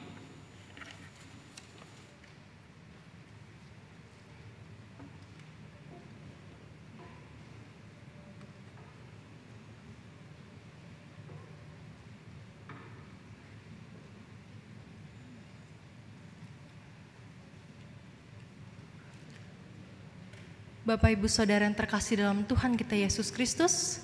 Bapak 20.88 21.12
Ibu 21.20 21.28
Saudara 21.28 21.68
yang 21.68 21.76
terkasih 21.76 22.24
dalam 22.24 22.48
Tuhan 22.48 22.72
kita 22.72 22.96
Yesus 22.96 23.28
Kristus, 23.28 24.00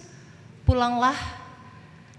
pulanglah 0.69 1.17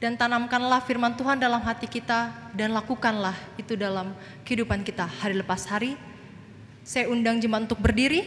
dan 0.02 0.18
tanamkanlah 0.18 0.82
firman 0.82 1.14
Tuhan 1.14 1.38
dalam 1.38 1.62
hati 1.62 1.86
kita 1.86 2.34
dan 2.58 2.74
lakukanlah 2.74 3.38
itu 3.62 3.78
dalam 3.78 4.18
kehidupan 4.42 4.82
kita 4.82 5.06
hari 5.06 5.38
lepas 5.38 5.70
hari. 5.70 5.94
Saya 6.82 7.14
undang 7.14 7.38
jemaat 7.38 7.70
untuk 7.70 7.78
berdiri. 7.78 8.26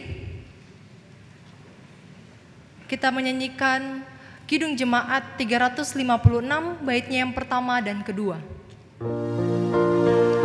Kita 2.87 3.11
menyanyikan 3.11 4.07
Kidung 4.47 4.79
Jemaat 4.79 5.35
356 5.35 5.91
baitnya 6.87 7.27
yang 7.27 7.35
pertama 7.35 7.83
dan 7.83 7.99
kedua. 7.99 8.39
Dalam 9.03 10.38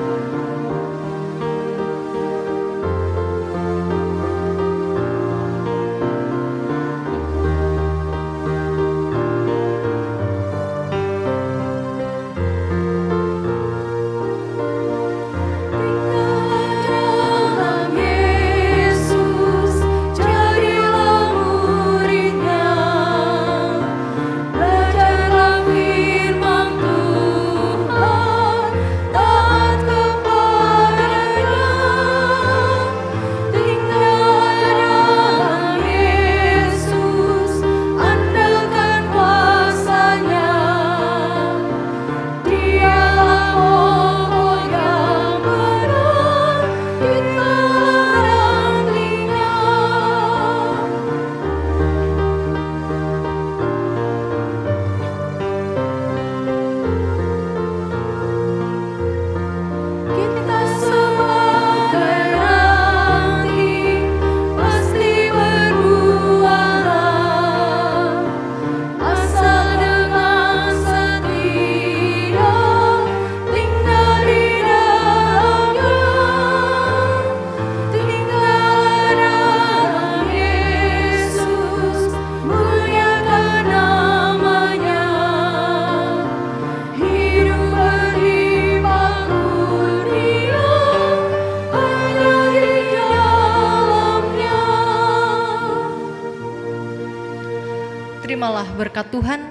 Tuhan. 99.14 99.46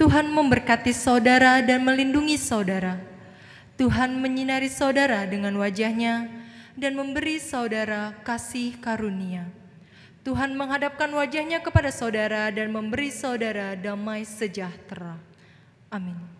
Tuhan 0.00 0.32
memberkati 0.32 0.96
saudara 0.96 1.60
dan 1.60 1.84
melindungi 1.84 2.40
saudara. 2.40 2.96
Tuhan 3.76 4.16
menyinari 4.16 4.72
saudara 4.72 5.28
dengan 5.28 5.52
wajahnya 5.60 6.32
dan 6.72 6.96
memberi 6.96 7.36
saudara 7.36 8.16
kasih 8.24 8.80
karunia. 8.80 9.44
Tuhan 10.24 10.56
menghadapkan 10.56 11.12
wajahnya 11.12 11.60
kepada 11.60 11.92
saudara 11.92 12.48
dan 12.48 12.72
memberi 12.72 13.12
saudara 13.12 13.76
damai 13.76 14.24
sejahtera. 14.24 15.20
Amin. 15.92 16.33